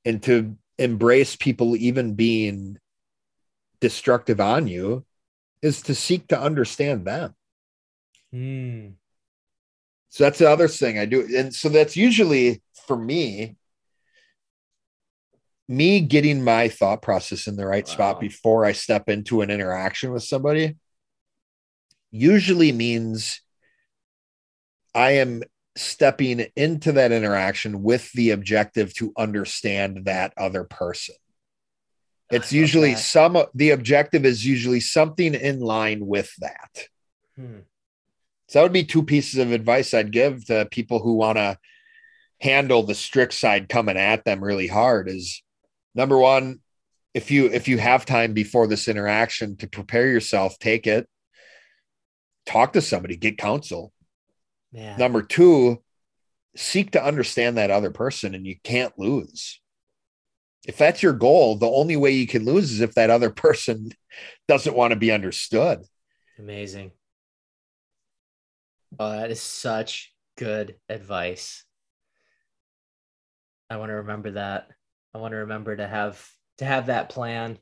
and 0.06 0.22
to 0.24 0.58
embrace 0.78 1.36
people 1.36 1.76
even 1.76 2.16
being 2.16 2.78
destructive 3.80 4.40
on 4.40 4.68
you 4.68 5.06
is 5.62 5.82
to 5.84 5.96
seek 5.96 6.28
to 6.28 6.40
understand 6.40 7.06
them. 7.06 7.36
Mm. 8.34 8.94
So 10.10 10.24
that's 10.24 10.40
the 10.40 10.50
other 10.50 10.68
thing 10.68 10.98
I 10.98 11.06
do. 11.06 11.28
And 11.36 11.54
so 11.54 11.70
that's 11.70 11.96
usually 11.96 12.62
for 12.88 12.98
me, 12.98 13.58
me 15.72 16.02
getting 16.02 16.44
my 16.44 16.68
thought 16.68 17.02
process 17.02 17.48
in 17.48 17.56
the 17.56 17.66
right 17.66 17.88
wow. 17.88 17.94
spot 17.94 18.20
before 18.20 18.66
I 18.66 18.74
step 18.74 19.10
into 19.10 19.42
an 19.42 19.50
interaction 19.50 20.12
with 20.12 20.24
somebody 20.24 20.76
usually 22.12 22.74
means 22.74 23.42
I 24.94 25.12
am 25.12 25.44
stepping 25.78 26.46
into 26.58 26.92
that 26.92 27.14
interaction 27.14 27.82
with 27.82 28.12
the 28.12 28.32
objective 28.32 28.94
to 28.96 29.14
understand 29.18 30.06
that 30.06 30.34
other 30.36 30.66
person. 30.66 31.16
It's 32.30 32.52
usually 32.52 32.94
that. 32.94 33.00
some, 33.00 33.42
the 33.56 33.70
objective 33.70 34.26
is 34.26 34.46
usually 34.46 34.82
something 34.82 35.34
in 35.34 35.62
line 35.62 36.06
with 36.06 36.34
that. 36.40 36.88
Hmm. 37.38 37.60
So 38.48 38.60
that 38.60 38.64
would 38.64 38.74
be 38.74 38.84
two 38.84 39.04
pieces 39.04 39.40
of 39.40 39.54
advice 39.54 39.94
I'd 39.94 40.12
give 40.12 40.46
to 40.48 40.68
people 40.70 41.00
who 41.00 41.14
want 41.14 41.38
to 41.38 41.58
handle 42.42 42.84
the 42.84 42.96
strict 42.96 43.34
side 43.34 43.70
coming 43.70 43.96
at 43.96 44.26
them 44.26 44.44
really 44.44 44.68
hard 44.68 45.08
is 45.08 45.42
number 45.96 46.18
one, 46.18 46.60
if 47.14 47.32
you 47.32 47.48
if 47.48 47.68
you 47.68 47.78
have 47.78 48.06
time 48.06 48.34
before 48.34 48.68
this 48.68 48.88
interaction 48.88 49.58
to 49.58 49.68
prepare 49.68 50.08
yourself, 50.08 50.58
take 50.60 50.88
it, 50.88 51.08
talk 52.46 52.74
to 52.74 52.82
somebody, 52.82 53.18
get 53.18 53.38
counsel. 53.38 53.92
Yeah. 54.72 54.96
Number 54.96 55.22
two, 55.22 55.84
seek 56.56 56.92
to 56.92 57.04
understand 57.04 57.58
that 57.58 57.72
other 57.72 57.92
person 57.92 58.34
and 58.36 58.48
you 58.48 58.56
can't 58.64 58.98
lose 58.98 59.62
if 60.68 60.78
that's 60.78 61.02
your 61.02 61.14
goal, 61.14 61.56
the 61.56 61.70
only 61.70 61.98
way 61.98 62.12
you 62.12 62.28
can 62.28 62.46
lose 62.46 62.72
is 62.72 62.82
if 62.82 62.94
that 62.96 63.10
other 63.10 63.30
person 63.30 63.92
doesn't 64.48 64.76
want 64.76 64.92
to 64.92 64.98
be 64.98 65.12
understood. 65.12 65.84
Amazing. 66.38 66.92
Oh, 69.00 69.12
that 69.12 69.32
is 69.32 69.42
such 69.42 70.14
good 70.38 70.76
advice. 70.90 71.64
I 73.70 73.78
want 73.78 73.90
to 73.90 73.96
remember 73.96 74.32
that. 74.32 74.68
I 75.14 75.18
want 75.18 75.34
to 75.34 75.38
remember 75.38 75.76
to 75.76 75.88
have 75.88 76.26
to 76.58 76.66
have 76.66 76.88
that 76.88 77.10
plan, 77.10 77.58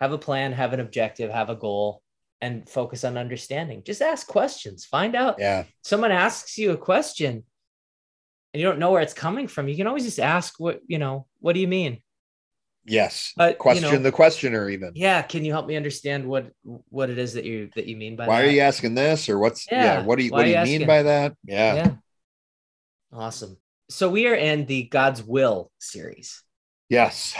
have 0.00 0.12
a 0.12 0.18
plan, 0.18 0.52
have 0.52 0.72
an 0.72 0.80
objective, 0.80 1.30
have 1.30 1.50
a 1.50 1.54
goal, 1.54 2.02
and 2.40 2.68
focus 2.68 3.04
on 3.04 3.16
understanding. 3.16 3.82
Just 3.84 4.02
ask 4.02 4.26
questions. 4.26 4.84
Find 4.84 5.14
out. 5.14 5.36
Yeah. 5.38 5.64
Someone 5.82 6.12
asks 6.12 6.58
you 6.58 6.72
a 6.72 6.76
question 6.76 7.44
and 8.52 8.60
you 8.60 8.66
don't 8.66 8.78
know 8.78 8.90
where 8.90 9.00
it's 9.00 9.14
coming 9.14 9.48
from. 9.48 9.68
You 9.68 9.76
can 9.76 9.86
always 9.86 10.04
just 10.04 10.18
ask 10.18 10.58
what, 10.58 10.80
you 10.86 10.98
know, 10.98 11.26
what 11.40 11.54
do 11.54 11.60
you 11.60 11.68
mean? 11.68 12.02
Yes. 12.84 13.32
But 13.36 13.58
question 13.58 13.84
you 13.84 13.92
know, 13.92 14.02
the 14.02 14.10
questioner 14.10 14.68
even. 14.68 14.92
Yeah. 14.96 15.22
Can 15.22 15.44
you 15.44 15.52
help 15.52 15.66
me 15.66 15.76
understand 15.76 16.26
what 16.26 16.50
what 16.64 17.10
it 17.10 17.18
is 17.18 17.34
that 17.34 17.44
you 17.44 17.70
that 17.76 17.86
you 17.86 17.96
mean 17.96 18.16
by 18.16 18.24
that? 18.24 18.28
why 18.28 18.42
that? 18.42 18.48
are 18.48 18.50
you 18.50 18.60
asking 18.60 18.96
this 18.96 19.28
or 19.28 19.38
what's 19.38 19.70
yeah, 19.70 20.00
yeah 20.00 20.04
what 20.04 20.18
do 20.18 20.24
you 20.24 20.32
why 20.32 20.38
what 20.38 20.44
do 20.44 20.50
you, 20.50 20.78
mean 20.78 20.86
by 20.86 21.04
that? 21.04 21.36
Yeah. 21.44 21.74
Yeah. 21.74 21.90
Awesome. 23.12 23.56
So 23.88 24.10
we 24.10 24.26
are 24.26 24.34
in 24.34 24.66
the 24.66 24.82
God's 24.84 25.22
Will 25.22 25.70
series. 25.78 26.42
Yes. 26.92 27.34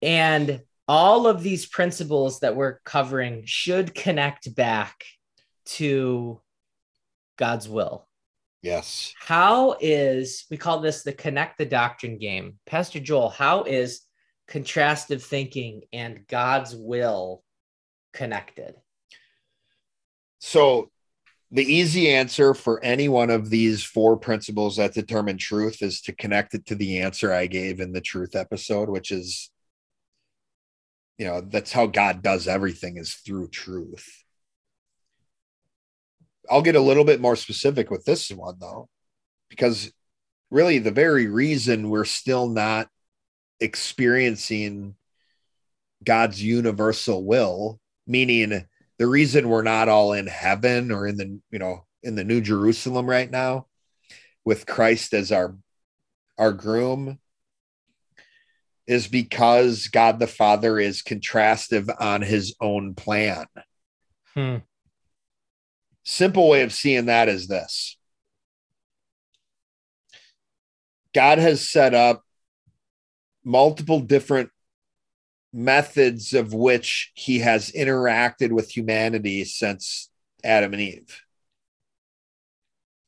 And 0.00 0.60
all 0.86 1.26
of 1.26 1.42
these 1.42 1.66
principles 1.66 2.38
that 2.40 2.54
we're 2.54 2.78
covering 2.84 3.42
should 3.44 3.92
connect 3.92 4.54
back 4.54 5.02
to 5.64 6.40
God's 7.36 7.68
will. 7.68 8.06
Yes. 8.62 9.12
How 9.18 9.76
is, 9.80 10.46
we 10.48 10.56
call 10.56 10.78
this 10.78 11.02
the 11.02 11.12
connect 11.12 11.58
the 11.58 11.66
doctrine 11.66 12.18
game. 12.18 12.60
Pastor 12.66 13.00
Joel, 13.00 13.30
how 13.30 13.64
is 13.64 14.02
contrastive 14.48 15.20
thinking 15.20 15.82
and 15.92 16.24
God's 16.28 16.76
will 16.76 17.42
connected? 18.12 18.76
So, 20.38 20.92
the 21.50 21.64
easy 21.64 22.10
answer 22.10 22.52
for 22.52 22.82
any 22.84 23.08
one 23.08 23.30
of 23.30 23.48
these 23.48 23.82
four 23.82 24.16
principles 24.18 24.76
that 24.76 24.92
determine 24.92 25.38
truth 25.38 25.82
is 25.82 26.00
to 26.02 26.14
connect 26.14 26.54
it 26.54 26.66
to 26.66 26.74
the 26.74 27.00
answer 27.00 27.32
I 27.32 27.46
gave 27.46 27.80
in 27.80 27.92
the 27.92 28.02
truth 28.02 28.36
episode, 28.36 28.90
which 28.90 29.10
is, 29.10 29.50
you 31.16 31.26
know, 31.26 31.40
that's 31.40 31.72
how 31.72 31.86
God 31.86 32.22
does 32.22 32.46
everything 32.46 32.98
is 32.98 33.14
through 33.14 33.48
truth. 33.48 34.24
I'll 36.50 36.62
get 36.62 36.76
a 36.76 36.80
little 36.80 37.04
bit 37.04 37.20
more 37.20 37.36
specific 37.36 37.90
with 37.90 38.04
this 38.04 38.30
one 38.30 38.56
though, 38.60 38.88
because 39.48 39.90
really 40.50 40.78
the 40.78 40.90
very 40.90 41.28
reason 41.28 41.88
we're 41.88 42.04
still 42.04 42.48
not 42.48 42.88
experiencing 43.60 44.94
God's 46.04 46.42
universal 46.42 47.24
will, 47.24 47.80
meaning 48.06 48.66
the 48.98 49.06
reason 49.06 49.48
we're 49.48 49.62
not 49.62 49.88
all 49.88 50.12
in 50.12 50.26
heaven 50.26 50.90
or 50.90 51.06
in 51.06 51.16
the, 51.16 51.40
you 51.50 51.58
know, 51.58 51.86
in 52.02 52.14
the 52.14 52.24
New 52.24 52.40
Jerusalem 52.40 53.08
right 53.08 53.30
now 53.30 53.66
with 54.44 54.66
Christ 54.66 55.14
as 55.14 55.32
our 55.32 55.56
our 56.36 56.52
groom 56.52 57.18
is 58.86 59.06
because 59.06 59.88
God 59.88 60.18
the 60.18 60.26
Father 60.26 60.78
is 60.78 61.02
contrastive 61.02 61.94
on 62.00 62.22
his 62.22 62.54
own 62.60 62.94
plan. 62.94 63.46
Hmm. 64.34 64.56
Simple 66.04 66.48
way 66.48 66.62
of 66.62 66.72
seeing 66.72 67.06
that 67.06 67.28
is 67.28 67.48
this 67.48 67.98
God 71.14 71.38
has 71.38 71.68
set 71.68 71.94
up 71.94 72.22
multiple 73.44 74.00
different 74.00 74.50
methods 75.52 76.34
of 76.34 76.52
which 76.52 77.10
he 77.14 77.38
has 77.40 77.70
interacted 77.72 78.50
with 78.50 78.70
humanity 78.70 79.44
since 79.44 80.10
Adam 80.44 80.72
and 80.72 80.82
Eve. 80.82 81.22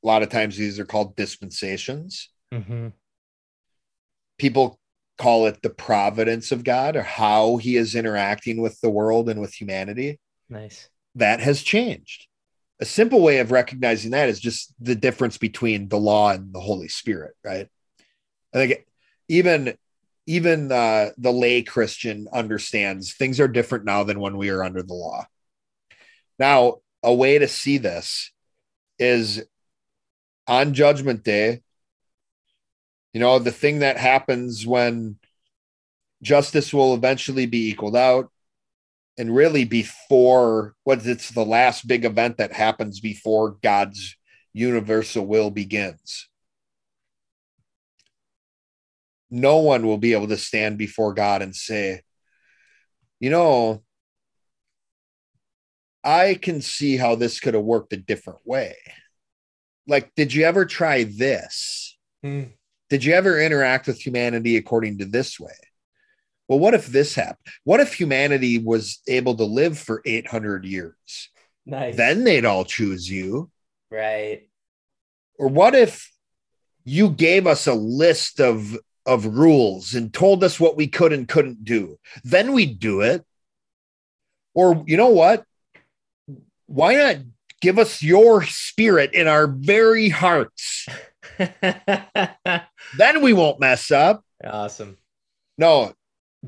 A 0.03 0.07
lot 0.07 0.22
of 0.22 0.31
times 0.31 0.57
these 0.57 0.79
are 0.79 0.87
called 0.87 1.16
dispensations. 1.16 2.31
Mm-hmm. 2.53 2.88
People 4.38 4.81
call 5.18 5.46
it 5.46 5.61
the 5.61 5.70
providence 5.70 6.50
of 6.50 6.64
God 6.64 6.96
or 6.96 7.03
how 7.03 7.59
he 7.59 7.76
is 7.76 7.94
interacting 7.94 8.62
with 8.62 8.81
the 8.81 8.88
world 8.88 9.29
and 9.29 9.40
with 9.40 9.53
humanity. 9.53 10.18
Nice. 10.48 10.88
That 11.14 11.40
has 11.40 11.62
changed. 11.62 12.26
A 12.81 12.87
simple 12.87 13.20
way 13.20 13.40
of 13.40 13.50
recognizing 13.50 14.12
that 14.12 14.31
is 14.31 14.40
just 14.40 14.72
the 14.81 14.94
difference 14.94 15.37
between 15.37 15.88
the 15.88 15.98
law 15.98 16.31
and 16.31 16.55
the 16.55 16.61
Holy 16.61 16.88
Spirit, 16.88 17.35
right? 17.44 17.68
I 18.55 18.57
think 18.57 18.87
even 19.29 19.74
even 20.30 20.70
uh, 20.70 21.10
the 21.18 21.32
lay 21.32 21.60
Christian 21.60 22.28
understands 22.32 23.14
things 23.14 23.40
are 23.40 23.48
different 23.48 23.84
now 23.84 24.04
than 24.04 24.20
when 24.20 24.36
we 24.36 24.50
are 24.50 24.62
under 24.62 24.80
the 24.80 24.94
law. 24.94 25.26
Now, 26.38 26.76
a 27.02 27.12
way 27.12 27.40
to 27.40 27.48
see 27.48 27.78
this 27.78 28.30
is 28.96 29.42
on 30.46 30.72
Judgment 30.72 31.24
Day, 31.24 31.62
you 33.12 33.18
know, 33.18 33.40
the 33.40 33.50
thing 33.50 33.80
that 33.80 33.96
happens 33.96 34.64
when 34.64 35.16
justice 36.22 36.72
will 36.72 36.94
eventually 36.94 37.46
be 37.46 37.68
equaled 37.68 37.96
out 37.96 38.30
and 39.18 39.34
really 39.34 39.64
before 39.64 40.76
what 40.84 41.04
it's 41.04 41.30
the 41.30 41.44
last 41.44 41.88
big 41.88 42.04
event 42.04 42.36
that 42.36 42.52
happens 42.52 43.00
before 43.00 43.56
God's 43.64 44.16
universal 44.52 45.26
will 45.26 45.50
begins. 45.50 46.29
No 49.30 49.58
one 49.58 49.86
will 49.86 49.98
be 49.98 50.12
able 50.12 50.28
to 50.28 50.36
stand 50.36 50.78
before 50.78 51.14
God 51.14 51.42
and 51.42 51.54
say, 51.54 52.02
you 53.20 53.30
know, 53.30 53.82
I 56.02 56.34
can 56.34 56.62
see 56.62 56.96
how 56.96 57.14
this 57.14 57.40
could 57.40 57.54
have 57.54 57.62
worked 57.62 57.92
a 57.92 57.96
different 57.96 58.40
way. 58.44 58.76
Like, 59.86 60.14
did 60.14 60.32
you 60.32 60.44
ever 60.44 60.64
try 60.64 61.04
this? 61.04 61.96
Hmm. 62.22 62.44
Did 62.88 63.04
you 63.04 63.14
ever 63.14 63.40
interact 63.40 63.86
with 63.86 64.04
humanity 64.04 64.56
according 64.56 64.98
to 64.98 65.04
this 65.04 65.38
way? 65.38 65.52
Well, 66.48 66.58
what 66.58 66.74
if 66.74 66.86
this 66.86 67.14
happened? 67.14 67.38
What 67.62 67.78
if 67.78 67.94
humanity 67.94 68.58
was 68.58 69.00
able 69.06 69.36
to 69.36 69.44
live 69.44 69.78
for 69.78 70.02
800 70.04 70.64
years? 70.64 71.30
Nice. 71.64 71.96
Then 71.96 72.24
they'd 72.24 72.44
all 72.44 72.64
choose 72.64 73.08
you. 73.08 73.50
Right. 73.90 74.48
Or 75.38 75.46
what 75.46 75.76
if 75.76 76.10
you 76.84 77.10
gave 77.10 77.46
us 77.46 77.68
a 77.68 77.74
list 77.74 78.40
of 78.40 78.76
of 79.06 79.26
rules 79.26 79.94
and 79.94 80.12
told 80.12 80.44
us 80.44 80.60
what 80.60 80.76
we 80.76 80.86
could 80.86 81.12
and 81.12 81.28
couldn't 81.28 81.64
do? 81.64 81.98
Then 82.24 82.52
we'd 82.52 82.78
do 82.78 83.00
it. 83.00 83.24
Or 84.54 84.84
you 84.86 84.96
know 84.96 85.08
what? 85.08 85.44
Why 86.66 86.94
not 86.94 87.16
give 87.60 87.78
us 87.78 88.02
your 88.02 88.44
spirit 88.44 89.14
in 89.14 89.28
our 89.28 89.46
very 89.46 90.08
hearts? 90.08 90.88
then 91.38 93.22
we 93.22 93.32
won't 93.32 93.60
mess 93.60 93.90
up. 93.90 94.24
Awesome. 94.44 94.96
No, 95.58 95.92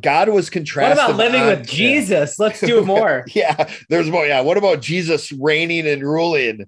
God 0.00 0.28
was 0.30 0.48
contrasted. 0.48 0.98
What 0.98 1.04
about 1.04 1.16
living 1.16 1.46
with 1.46 1.66
Jesus? 1.66 2.38
Let's 2.38 2.60
do 2.60 2.84
more. 2.84 3.24
yeah, 3.34 3.70
there's 3.88 4.10
more. 4.10 4.26
Yeah. 4.26 4.40
What 4.40 4.56
about 4.56 4.80
Jesus 4.80 5.30
reigning 5.32 5.86
and 5.86 6.02
ruling 6.02 6.66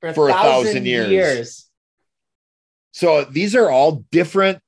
for 0.00 0.08
a, 0.08 0.14
for 0.14 0.28
a 0.28 0.32
thousand, 0.32 0.66
thousand 0.66 0.86
years? 0.86 1.10
years? 1.10 1.70
So 2.92 3.24
these 3.24 3.54
are 3.54 3.68
all 3.68 4.04
different 4.10 4.60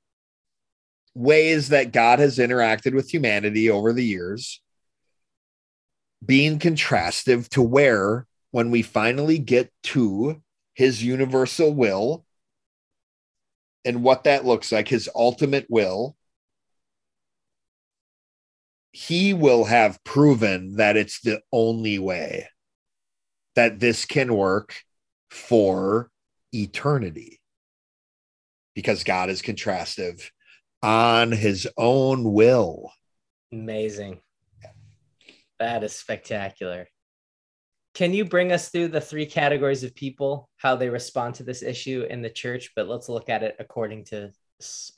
ways 1.17 1.69
that 1.69 1.91
God 1.91 2.19
has 2.19 2.37
interacted 2.37 2.93
with 2.93 3.11
humanity 3.11 3.71
over 3.71 3.91
the 3.91 4.03
years, 4.03 4.61
being 6.23 6.59
contrastive 6.59 7.49
to 7.49 7.61
where, 7.61 8.27
when 8.51 8.69
we 8.69 8.81
finally 8.81 9.39
get 9.39 9.71
to 9.83 10.41
his 10.75 11.03
universal 11.03 11.73
will 11.73 12.23
and 13.83 14.03
what 14.03 14.25
that 14.25 14.45
looks 14.45 14.71
like, 14.71 14.87
his 14.87 15.09
ultimate 15.15 15.65
will, 15.69 16.15
he 18.91 19.33
will 19.33 19.65
have 19.65 20.03
proven 20.03 20.75
that 20.75 20.97
it's 20.97 21.19
the 21.21 21.41
only 21.51 21.97
way 21.97 22.47
that 23.55 23.79
this 23.79 24.05
can 24.05 24.35
work 24.35 24.83
for 25.31 26.11
eternity. 26.53 27.39
Because 28.75 29.03
God 29.03 29.31
is 29.31 29.41
contrastive 29.41 30.29
on 30.81 31.31
his 31.31 31.67
own 31.77 32.33
will. 32.33 32.91
Amazing. 33.51 34.19
That 35.59 35.83
is 35.83 35.93
spectacular. 35.93 36.87
Can 37.93 38.13
you 38.13 38.25
bring 38.25 38.51
us 38.51 38.69
through 38.69 38.89
the 38.89 39.01
three 39.01 39.25
categories 39.25 39.83
of 39.83 39.95
people, 39.95 40.49
how 40.57 40.75
they 40.75 40.89
respond 40.89 41.35
to 41.35 41.43
this 41.43 41.63
issue 41.63 42.05
in 42.07 42.21
the 42.21 42.29
church? 42.29 42.71
But 42.75 42.87
let's 42.87 43.09
look 43.09 43.27
at 43.27 43.41
it 43.41 43.55
according 43.57 44.05
to 44.05 44.31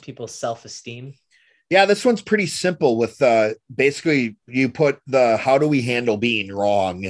people's 0.02 0.34
self 0.34 0.66
esteem. 0.66 1.14
Yeah, 1.70 1.86
this 1.86 2.04
one's 2.04 2.22
pretty 2.22 2.48
simple 2.48 2.98
with 2.98 3.22
uh 3.22 3.52
basically 3.74 4.38
you 4.48 4.70
put 4.70 5.00
the 5.08 5.38
how 5.38 5.58
do 5.58 5.68
we 5.68 5.82
handle 5.82 6.18
being 6.18 6.52
wrong 6.52 7.06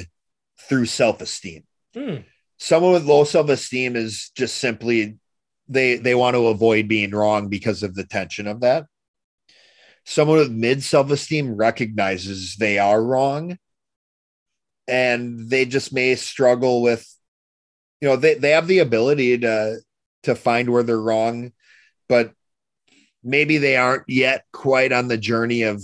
through 0.60 0.86
self-esteem. 0.86 1.64
Hmm. 1.94 2.16
Someone 2.58 2.94
with 2.94 3.06
low 3.06 3.24
self-esteem 3.24 3.96
is 3.96 4.32
just 4.36 4.58
simply 4.58 5.18
they 5.70 5.98
they 5.98 6.16
want 6.16 6.36
to 6.36 6.48
avoid 6.48 6.88
being 6.88 7.12
wrong 7.12 7.48
because 7.48 7.84
of 7.84 7.96
the 7.96 8.04
tension 8.04 8.48
of 8.48 8.62
that. 8.62 8.86
Someone 10.06 10.40
with 10.40 10.52
mid 10.52 10.84
self-esteem 10.84 11.56
recognizes 11.56 12.56
they 12.56 12.80
are 12.80 13.02
wrong 13.02 13.58
and 14.88 15.50
they 15.50 15.66
just 15.66 15.94
may 15.94 16.16
struggle 16.16 16.82
with 16.82 17.08
you 18.02 18.10
know 18.10 18.16
they, 18.16 18.34
they 18.34 18.52
have 18.52 18.68
the 18.68 18.80
ability 18.80 19.38
to 19.38 19.80
to 20.24 20.36
find 20.36 20.70
where 20.70 20.84
they're 20.84 21.00
wrong 21.00 21.52
but 22.08 22.34
maybe 23.24 23.58
they 23.58 23.78
aren't 23.78 24.04
yet 24.08 24.46
quite 24.52 24.92
on 24.92 25.08
the 25.08 25.18
journey 25.18 25.64
of 25.64 25.84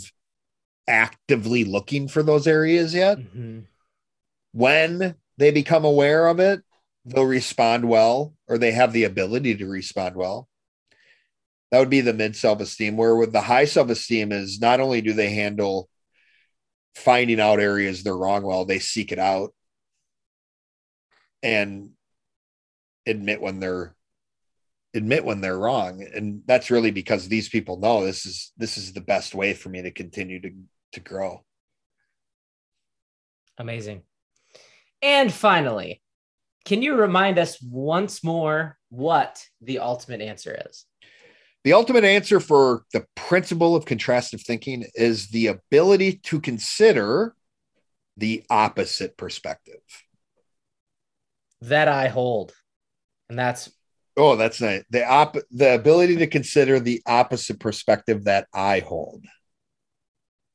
actively 0.87 1.63
looking 1.63 2.07
for 2.07 2.23
those 2.23 2.47
areas 2.47 2.93
yet. 2.93 3.17
Mm-hmm. 3.17 3.59
When 4.53 5.15
they 5.37 5.51
become 5.51 5.85
aware 5.85 6.27
of 6.27 6.39
it, 6.39 6.61
they'll 7.05 7.25
respond 7.25 7.87
well, 7.87 8.33
or 8.47 8.57
they 8.57 8.71
have 8.71 8.93
the 8.93 9.03
ability 9.03 9.55
to 9.55 9.67
respond 9.67 10.15
well. 10.15 10.49
That 11.71 11.79
would 11.79 11.89
be 11.89 12.01
the 12.01 12.13
mid 12.13 12.35
self 12.35 12.61
esteem. 12.61 12.97
Where 12.97 13.15
with 13.15 13.31
the 13.31 13.41
high 13.41 13.65
self 13.65 13.89
esteem 13.89 14.31
is 14.31 14.59
not 14.59 14.79
only 14.79 15.01
do 15.01 15.13
they 15.13 15.29
handle 15.29 15.89
finding 16.95 17.39
out 17.39 17.59
areas 17.59 18.03
they're 18.03 18.15
wrong 18.15 18.43
well, 18.43 18.65
they 18.65 18.79
seek 18.79 19.11
it 19.11 19.19
out 19.19 19.53
and 21.43 21.91
admit 23.05 23.41
when 23.41 23.59
they're 23.59 23.95
admit 24.95 25.25
when 25.25 25.41
they're 25.41 25.57
wrong 25.57 26.07
and 26.15 26.41
that's 26.45 26.71
really 26.71 26.89
because 26.89 27.27
these 27.27 27.49
people 27.49 27.77
know 27.77 28.05
this 28.05 28.25
is 28.25 28.53
this 28.57 28.77
is 28.77 28.93
the 28.93 29.01
best 29.01 29.35
way 29.35 29.53
for 29.53 29.67
me 29.67 29.81
to 29.81 29.91
continue 29.91 30.39
to 30.39 30.51
to 30.93 31.01
grow 31.01 31.43
amazing 33.57 34.01
and 35.01 35.33
finally 35.33 36.01
can 36.65 36.81
you 36.81 36.95
remind 36.95 37.39
us 37.39 37.61
once 37.61 38.23
more 38.23 38.77
what 38.89 39.43
the 39.61 39.79
ultimate 39.79 40.21
answer 40.21 40.59
is 40.67 40.85
the 41.63 41.73
ultimate 41.73 42.03
answer 42.03 42.39
for 42.39 42.83
the 42.93 43.05
principle 43.15 43.75
of 43.75 43.85
contrastive 43.85 44.45
thinking 44.45 44.85
is 44.93 45.29
the 45.29 45.47
ability 45.47 46.19
to 46.23 46.39
consider 46.39 47.35
the 48.17 48.43
opposite 48.49 49.17
perspective 49.17 49.81
that 51.61 51.87
i 51.87 52.07
hold 52.07 52.53
and 53.29 53.39
that's 53.39 53.71
Oh, 54.17 54.35
that's 54.35 54.61
nice. 54.61 54.83
The 54.89 55.05
op 55.05 55.35
the 55.51 55.75
ability 55.75 56.17
to 56.17 56.27
consider 56.27 56.79
the 56.79 57.01
opposite 57.05 57.59
perspective 57.59 58.25
that 58.25 58.47
I 58.53 58.79
hold. 58.79 59.25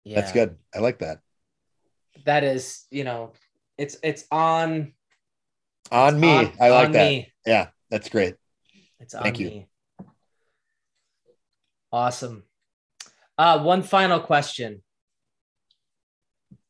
Yeah. 0.04 0.20
That's 0.20 0.32
good. 0.32 0.56
I 0.74 0.78
like 0.78 1.00
that. 1.00 1.18
That 2.24 2.42
is, 2.42 2.86
you 2.90 3.04
know, 3.04 3.32
it's 3.76 3.98
it's 4.02 4.24
on 4.30 4.92
on 5.90 6.18
me. 6.18 6.28
On, 6.28 6.52
I 6.60 6.70
like 6.70 6.92
that. 6.92 7.08
Me. 7.08 7.32
Yeah, 7.46 7.68
that's 7.90 8.08
great. 8.08 8.34
It's 8.98 9.14
Thank 9.14 9.38
you. 9.38 9.46
Me. 9.48 9.68
Awesome. 11.92 12.44
Uh, 13.36 13.62
one 13.62 13.82
final 13.82 14.20
question. 14.20 14.82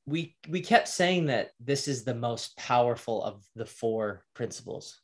We 0.07 0.37
we 0.49 0.61
kept 0.61 0.89
saying 0.89 1.27
that 1.27 1.51
this 1.61 1.87
is 1.87 2.05
the 2.05 2.15
most 2.15 2.57
powerful 2.57 3.23
of 3.23 3.45
the 3.55 3.67
four 3.67 4.25
principles. 4.35 5.01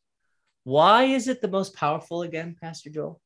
Why 0.64 1.04
is 1.04 1.28
it 1.28 1.40
the 1.40 1.48
most 1.48 1.74
powerful 1.74 2.22
again, 2.22 2.56
Pastor 2.60 2.90
Joel? 2.90 3.20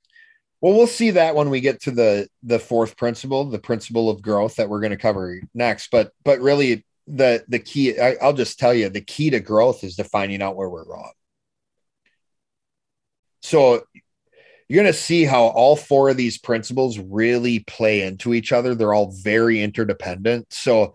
Well, 0.61 0.74
we'll 0.74 0.87
see 0.87 1.12
that 1.12 1.35
when 1.35 1.48
we 1.48 1.61
get 1.61 1.81
to 1.83 1.90
the 1.90 2.29
the 2.42 2.59
fourth 2.59 2.96
principle, 2.96 3.44
the 3.44 3.59
principle 3.59 4.11
of 4.11 4.20
growth 4.20 4.57
that 4.57 4.68
we're 4.68 4.81
going 4.81 4.90
to 4.90 4.98
cover 4.98 5.40
next. 5.55 5.90
But 5.90 6.12
but 6.22 6.40
really, 6.40 6.85
the 7.16 7.44
the 7.49 7.59
key, 7.59 7.99
I, 7.99 8.16
I'll 8.23 8.33
just 8.33 8.59
tell 8.59 8.75
you, 8.75 8.88
the 8.88 9.01
key 9.01 9.31
to 9.31 9.40
growth 9.40 9.85
is 9.85 9.96
to 9.96 10.05
finding 10.05 10.42
out 10.42 10.57
where 10.57 10.68
we're 10.68 10.85
wrong. 10.85 11.12
So 13.42 13.83
you're 14.68 14.83
going 14.83 14.92
to 14.92 14.99
see 14.99 15.25
how 15.25 15.46
all 15.46 15.75
four 15.77 16.11
of 16.11 16.16
these 16.16 16.38
principles 16.38 16.99
really 16.99 17.61
play 17.61 18.03
into 18.03 18.35
each 18.35 18.53
other. 18.53 18.75
They're 18.75 18.94
all 18.94 19.11
very 19.11 19.61
interdependent. 19.61 20.53
So 20.53 20.94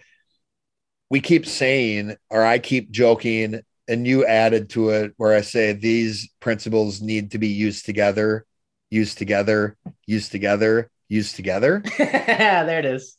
we 1.10 1.20
keep 1.20 1.46
saying, 1.46 2.16
or 2.30 2.46
I 2.46 2.60
keep 2.60 2.92
joking, 2.92 3.62
and 3.88 4.08
you 4.08 4.26
added 4.26 4.70
to 4.72 4.92
it 4.92 5.14
where 5.18 5.36
I 5.36 5.42
say 5.42 5.74
these 5.74 6.30
principles 6.40 7.02
need 7.02 7.32
to 7.32 7.38
be 7.38 7.50
used 7.50 7.86
together 7.86 8.46
used 8.90 9.18
together, 9.18 9.78
used 10.06 10.32
together, 10.32 10.90
used 11.10 11.36
together. 11.36 11.84
there 11.98 12.80
it 12.80 12.86
is. 12.86 13.15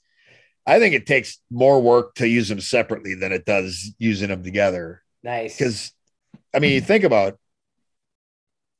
I 0.66 0.78
think 0.78 0.94
it 0.94 1.06
takes 1.06 1.38
more 1.50 1.80
work 1.80 2.14
to 2.16 2.28
use 2.28 2.48
them 2.48 2.60
separately 2.60 3.14
than 3.14 3.32
it 3.32 3.44
does 3.44 3.94
using 3.98 4.28
them 4.28 4.42
together. 4.42 5.02
Nice. 5.22 5.56
Because, 5.56 5.92
I 6.54 6.58
mean, 6.58 6.72
you 6.72 6.80
think 6.80 7.04
about 7.04 7.38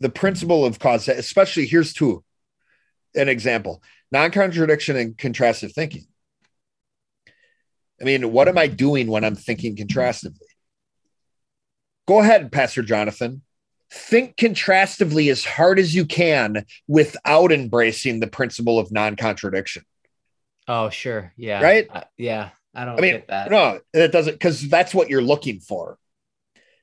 the 0.00 0.08
principle 0.08 0.64
of 0.64 0.78
cause, 0.78 1.08
especially 1.08 1.66
here's 1.66 1.92
two 1.92 2.22
an 3.14 3.28
example 3.28 3.82
non 4.10 4.30
contradiction 4.30 4.96
and 4.96 5.16
contrastive 5.16 5.72
thinking. 5.72 6.06
I 8.00 8.04
mean, 8.04 8.30
what 8.32 8.48
am 8.48 8.58
I 8.58 8.66
doing 8.66 9.06
when 9.06 9.24
I'm 9.24 9.36
thinking 9.36 9.76
contrastively? 9.76 10.40
Go 12.06 12.20
ahead, 12.20 12.52
Pastor 12.52 12.82
Jonathan 12.82 13.42
think 13.90 14.36
contrastively 14.36 15.30
as 15.30 15.44
hard 15.44 15.78
as 15.78 15.94
you 15.94 16.04
can 16.04 16.64
without 16.88 17.52
embracing 17.52 18.20
the 18.20 18.26
principle 18.26 18.78
of 18.78 18.90
non-contradiction. 18.90 19.84
Oh, 20.68 20.90
sure. 20.90 21.32
Yeah. 21.36 21.62
Right? 21.62 21.86
Uh, 21.90 22.04
yeah. 22.16 22.50
I 22.74 22.84
don't 22.84 22.98
I 22.98 23.00
mean, 23.00 23.12
get 23.12 23.28
that. 23.28 23.50
No, 23.50 23.80
it 23.94 24.12
doesn't 24.12 24.34
because 24.34 24.68
that's 24.68 24.94
what 24.94 25.08
you're 25.08 25.22
looking 25.22 25.60
for. 25.60 25.98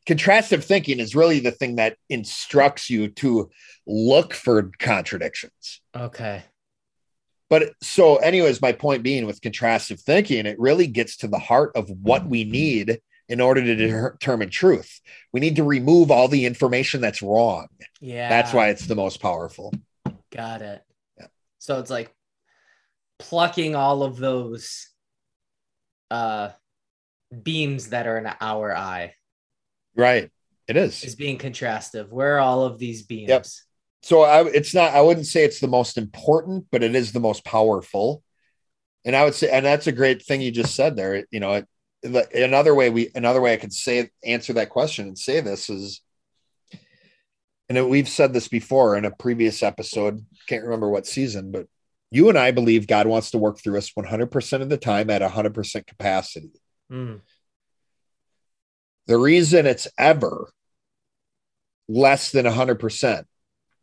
Contrastive 0.07 0.63
thinking 0.63 0.99
is 0.99 1.15
really 1.15 1.39
the 1.39 1.51
thing 1.51 1.75
that 1.75 1.97
instructs 2.09 2.89
you 2.89 3.09
to 3.09 3.51
look 3.85 4.33
for 4.33 4.71
contradictions. 4.79 5.81
Okay. 5.95 6.43
But 7.49 7.73
so, 7.81 8.15
anyways, 8.15 8.61
my 8.61 8.71
point 8.71 9.03
being 9.03 9.27
with 9.27 9.39
contrastive 9.39 10.01
thinking, 10.01 10.47
it 10.47 10.59
really 10.59 10.87
gets 10.87 11.17
to 11.17 11.27
the 11.27 11.37
heart 11.37 11.71
of 11.75 11.89
what 11.89 12.25
we 12.25 12.43
need 12.43 12.99
in 13.29 13.39
order 13.39 13.61
to 13.61 13.75
determine 13.75 14.49
truth. 14.49 14.99
We 15.31 15.39
need 15.39 15.57
to 15.57 15.63
remove 15.63 16.09
all 16.09 16.27
the 16.27 16.45
information 16.45 16.99
that's 16.99 17.21
wrong. 17.21 17.67
Yeah. 18.01 18.29
That's 18.29 18.53
why 18.53 18.69
it's 18.69 18.87
the 18.87 18.95
most 18.95 19.21
powerful. 19.21 19.71
Got 20.31 20.61
it. 20.63 20.81
Yeah. 21.17 21.27
So 21.59 21.79
it's 21.79 21.91
like 21.91 22.13
plucking 23.23 23.75
all 23.75 24.03
of 24.03 24.17
those 24.17 24.89
uh 26.11 26.49
beams 27.41 27.89
that 27.89 28.05
are 28.05 28.17
in 28.17 28.29
our 28.39 28.75
eye. 28.75 29.15
Right. 29.95 30.29
It 30.67 30.77
is. 30.77 31.03
Is 31.03 31.15
being 31.15 31.37
contrastive. 31.37 32.09
Where 32.09 32.35
are 32.35 32.39
all 32.39 32.63
of 32.63 32.79
these 32.79 33.03
beams? 33.03 33.29
Yep. 33.29 33.45
So 34.01 34.21
I 34.21 34.45
it's 34.47 34.73
not 34.73 34.93
I 34.93 35.01
wouldn't 35.01 35.27
say 35.27 35.43
it's 35.43 35.59
the 35.59 35.67
most 35.67 35.97
important, 35.97 36.67
but 36.71 36.83
it 36.83 36.95
is 36.95 37.11
the 37.11 37.19
most 37.19 37.45
powerful. 37.45 38.23
And 39.05 39.15
I 39.15 39.25
would 39.25 39.35
say, 39.35 39.49
and 39.49 39.65
that's 39.65 39.87
a 39.87 39.91
great 39.91 40.23
thing 40.23 40.41
you 40.41 40.51
just 40.51 40.75
said 40.75 40.95
there. 40.95 41.25
You 41.31 41.39
know, 41.39 41.53
it, 41.53 42.33
another 42.33 42.75
way 42.75 42.89
we 42.89 43.09
another 43.15 43.41
way 43.41 43.53
I 43.53 43.57
could 43.57 43.73
say 43.73 44.09
answer 44.23 44.53
that 44.53 44.69
question 44.69 45.07
and 45.07 45.17
say 45.17 45.39
this 45.41 45.69
is 45.69 46.01
and 47.69 47.89
we've 47.89 48.09
said 48.09 48.33
this 48.33 48.47
before 48.47 48.97
in 48.97 49.05
a 49.05 49.11
previous 49.11 49.63
episode, 49.63 50.25
can't 50.47 50.63
remember 50.63 50.89
what 50.89 51.07
season, 51.07 51.51
but 51.51 51.67
you 52.13 52.29
and 52.29 52.37
I 52.37 52.51
believe 52.51 52.85
God 52.85 53.07
wants 53.07 53.31
to 53.31 53.39
work 53.39 53.57
through 53.57 53.79
us 53.79 53.91
100% 53.91 54.61
of 54.61 54.69
the 54.69 54.77
time 54.77 55.09
at 55.09 55.23
100% 55.23 55.87
capacity. 55.87 56.51
Mm. 56.91 57.21
The 59.07 59.17
reason 59.17 59.65
it's 59.65 59.87
ever 59.97 60.51
less 61.89 62.31
than 62.31 62.45
100% 62.45 63.23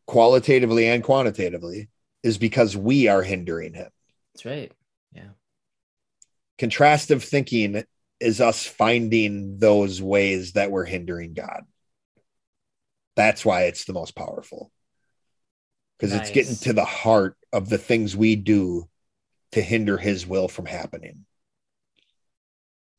qualitatively 0.07 0.87
and 0.87 1.03
quantitatively 1.03 1.89
is 2.23 2.39
because 2.39 2.77
we 2.77 3.09
are 3.09 3.23
hindering 3.23 3.75
him. 3.75 3.91
That's 4.33 4.45
right. 4.45 4.73
Yeah. 5.13 5.31
Contrastive 6.61 7.23
thinking 7.23 7.83
is 8.21 8.41
us 8.41 8.65
finding 8.65 9.59
those 9.59 10.01
ways 10.01 10.53
that 10.53 10.71
we're 10.71 10.85
hindering 10.85 11.35
God. 11.35 11.65
That's 13.17 13.45
why 13.45 13.65
it's 13.65 13.87
the 13.87 13.93
most 13.93 14.15
powerful. 14.15 14.71
Because 15.99 16.15
nice. 16.15 16.29
it's 16.29 16.31
getting 16.31 16.57
to 16.57 16.73
the 16.73 16.85
heart 16.85 17.37
of 17.53 17.69
the 17.69 17.79
things 17.79 18.17
we 18.17 18.37
do 18.37 18.89
to 19.53 19.61
hinder 19.61 19.97
his 19.97 20.27
will 20.27 20.49
from 20.49 20.67
happening. 20.67 21.25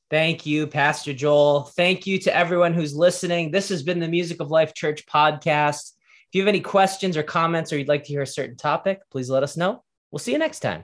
Thank 0.09 0.45
you, 0.45 0.67
Pastor 0.67 1.13
Joel. 1.13 1.63
Thank 1.63 2.05
you 2.05 2.19
to 2.19 2.35
everyone 2.35 2.73
who's 2.73 2.93
listening. 2.93 3.49
This 3.49 3.69
has 3.69 3.81
been 3.81 3.99
the 3.99 4.09
Music 4.09 4.41
of 4.41 4.51
Life 4.51 4.73
Church 4.73 5.05
podcast. 5.05 5.93
If 6.27 6.35
you 6.35 6.41
have 6.41 6.49
any 6.49 6.59
questions 6.59 7.15
or 7.15 7.23
comments 7.23 7.71
or 7.71 7.77
you'd 7.77 7.87
like 7.87 8.03
to 8.03 8.09
hear 8.09 8.21
a 8.21 8.27
certain 8.27 8.57
topic, 8.57 8.99
please 9.09 9.29
let 9.29 9.43
us 9.43 9.55
know. 9.55 9.83
We'll 10.11 10.19
see 10.19 10.33
you 10.33 10.37
next 10.37 10.59
time. 10.59 10.83